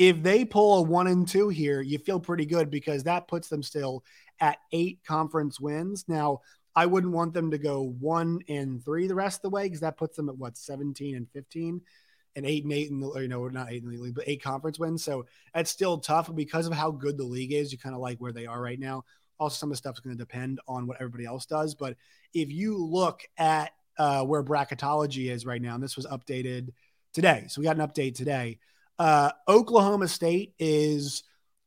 if 0.00 0.22
they 0.22 0.46
pull 0.46 0.78
a 0.78 0.82
one 0.82 1.08
and 1.08 1.28
two 1.28 1.50
here, 1.50 1.82
you 1.82 1.98
feel 1.98 2.18
pretty 2.18 2.46
good 2.46 2.70
because 2.70 3.02
that 3.02 3.28
puts 3.28 3.48
them 3.48 3.62
still 3.62 4.02
at 4.40 4.56
eight 4.72 5.00
conference 5.06 5.60
wins. 5.60 6.06
Now, 6.08 6.40
I 6.74 6.86
wouldn't 6.86 7.12
want 7.12 7.34
them 7.34 7.50
to 7.50 7.58
go 7.58 7.94
one 8.00 8.40
and 8.48 8.82
three 8.82 9.06
the 9.06 9.14
rest 9.14 9.40
of 9.40 9.42
the 9.42 9.50
way 9.50 9.64
because 9.64 9.80
that 9.80 9.98
puts 9.98 10.16
them 10.16 10.30
at 10.30 10.38
what 10.38 10.56
17 10.56 11.16
and 11.16 11.28
15 11.30 11.82
and 12.34 12.46
eight 12.46 12.64
and 12.64 12.72
eight 12.72 12.88
in 12.88 12.98
the 12.98 13.12
you 13.20 13.28
know 13.28 13.46
not 13.48 13.70
eight 13.70 13.82
in 13.82 13.90
the 13.90 13.98
league 13.98 14.14
but 14.14 14.24
eight 14.26 14.42
conference 14.42 14.78
wins. 14.78 15.04
So 15.04 15.26
that's 15.52 15.70
still 15.70 15.98
tough 15.98 16.34
because 16.34 16.66
of 16.66 16.72
how 16.72 16.90
good 16.92 17.18
the 17.18 17.24
league 17.24 17.52
is. 17.52 17.70
You 17.70 17.76
kind 17.76 17.94
of 17.94 18.00
like 18.00 18.18
where 18.22 18.32
they 18.32 18.46
are 18.46 18.60
right 18.60 18.80
now. 18.80 19.04
Also, 19.38 19.56
some 19.56 19.68
of 19.68 19.72
the 19.74 19.76
stuff 19.76 19.96
is 19.96 20.00
going 20.00 20.16
to 20.16 20.18
depend 20.18 20.60
on 20.66 20.86
what 20.86 20.96
everybody 20.96 21.26
else 21.26 21.44
does. 21.44 21.74
But 21.74 21.98
if 22.32 22.50
you 22.50 22.82
look 22.82 23.20
at 23.36 23.72
uh, 23.98 24.24
where 24.24 24.42
bracketology 24.42 25.30
is 25.30 25.44
right 25.44 25.60
now, 25.60 25.74
and 25.74 25.84
this 25.84 25.96
was 25.96 26.06
updated 26.06 26.70
today, 27.12 27.44
so 27.48 27.60
we 27.60 27.66
got 27.66 27.76
an 27.76 27.86
update 27.86 28.14
today. 28.14 28.60
Uh, 29.00 29.32
Oklahoma 29.48 30.06
State 30.06 30.52
is 30.58 31.22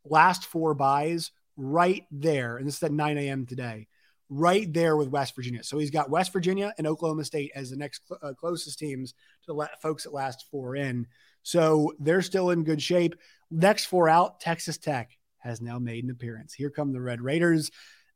last 0.06 0.46
four 0.46 0.76
byes 0.76 1.32
right 1.58 2.06
there, 2.12 2.58
and 2.58 2.68
this 2.68 2.78
is 2.78 2.84
at 2.84 2.92
9 2.92 3.18
a.m. 3.18 3.48
today 3.48 3.88
right 4.30 4.72
there 4.72 4.96
with 4.96 5.08
West 5.08 5.36
Virginia. 5.36 5.64
So 5.64 5.80
he's 5.80 5.90
got 5.90 6.12
West 6.12 6.32
Virginia 6.32 6.76
and 6.78 6.86
Oklahoma 6.86 7.26
State 7.26 7.52
as 7.56 7.72
the 7.72 7.76
next 7.76 8.08
cl- 8.08 8.20
uh, 8.22 8.34
closest 8.34 8.78
teams 8.78 9.14
to 9.46 9.54
the 9.54 9.70
folks 9.82 10.06
at 10.06 10.14
last 10.14 10.46
four 10.52 10.76
in. 10.76 11.08
So 11.42 11.94
they're 11.98 12.22
still 12.22 12.52
in 12.52 12.64
good 12.64 12.82
shape. 12.82 13.16
Next 13.50 13.86
four 13.86 14.08
out, 14.08 14.40
Texas 14.40 14.78
Tech 14.78 15.18
has 15.40 15.60
now 15.60 15.80
made 15.80 16.04
an 16.04 16.12
appearance. 16.12 16.54
Here 16.54 16.70
come 16.70 16.94
the 16.94 17.02
Red 17.02 17.20
Raiders. 17.20 17.72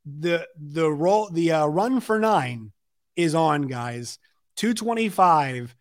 The 0.06 0.47
the 0.56 0.91
roll 0.91 1.32
the 1.32 1.53
uh, 1.53 1.65
run 1.65 2.01
for 2.01 2.19
nine 2.19 2.71
is 3.15 3.34
on, 3.34 3.63
guys. 3.63 4.19
225. 4.58 5.75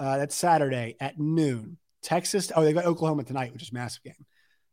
Uh, 0.00 0.16
that's 0.16 0.34
Saturday 0.34 0.96
at 1.00 1.18
noon. 1.18 1.76
Texas. 2.02 2.52
Oh, 2.54 2.62
they 2.62 2.72
got 2.72 2.86
Oklahoma 2.86 3.24
tonight, 3.24 3.52
which 3.52 3.62
is 3.62 3.72
massive 3.72 4.02
game. 4.02 4.26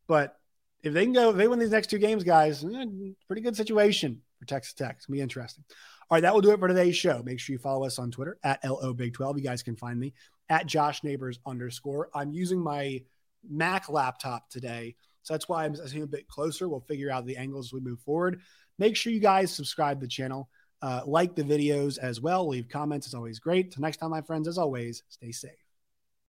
But 0.07 0.37
if 0.83 0.93
they 0.93 1.03
can 1.03 1.13
go, 1.13 1.31
if 1.31 1.35
they 1.35 1.47
win 1.47 1.59
these 1.59 1.71
next 1.71 1.89
two 1.89 1.97
games, 1.97 2.23
guys, 2.23 2.63
eh, 2.63 2.85
pretty 3.27 3.41
good 3.41 3.55
situation 3.55 4.21
for 4.39 4.45
Texas 4.45 4.73
Tech. 4.73 4.95
It's 4.97 5.05
gonna 5.05 5.17
be 5.17 5.21
interesting. 5.21 5.63
All 6.09 6.15
right, 6.15 6.21
that 6.21 6.33
will 6.33 6.41
do 6.41 6.51
it 6.51 6.59
for 6.59 6.67
today's 6.67 6.95
show. 6.95 7.23
Make 7.23 7.39
sure 7.39 7.53
you 7.53 7.59
follow 7.59 7.85
us 7.85 7.97
on 7.97 8.11
Twitter 8.11 8.37
at 8.43 8.63
LO 8.63 8.93
Big 8.93 9.13
12. 9.13 9.37
You 9.37 9.43
guys 9.43 9.63
can 9.63 9.75
find 9.75 9.99
me 9.99 10.13
at 10.49 10.67
Josh 10.67 11.03
Neighbors 11.03 11.39
underscore. 11.45 12.09
I'm 12.13 12.31
using 12.31 12.59
my 12.59 13.01
Mac 13.49 13.89
laptop 13.89 14.49
today. 14.49 14.95
So 15.23 15.33
that's 15.33 15.49
why 15.49 15.65
I'm 15.65 15.75
a 15.75 16.07
bit 16.07 16.27
closer. 16.27 16.69
We'll 16.69 16.81
figure 16.81 17.09
out 17.09 17.25
the 17.25 17.37
angles 17.37 17.67
as 17.67 17.73
we 17.73 17.79
move 17.79 17.99
forward. 18.01 18.41
Make 18.77 18.95
sure 18.95 19.11
you 19.11 19.19
guys 19.19 19.51
subscribe 19.51 19.99
to 19.99 20.05
the 20.05 20.09
channel, 20.09 20.49
uh, 20.83 21.01
like 21.07 21.35
the 21.35 21.43
videos 21.43 21.97
as 21.97 22.21
well, 22.21 22.47
leave 22.47 22.69
comments. 22.69 23.07
It's 23.07 23.15
always 23.15 23.39
great. 23.39 23.71
Till 23.71 23.81
next 23.81 23.97
time, 23.97 24.11
my 24.11 24.21
friends, 24.21 24.47
as 24.47 24.59
always, 24.59 25.01
stay 25.09 25.31
safe. 25.31 25.64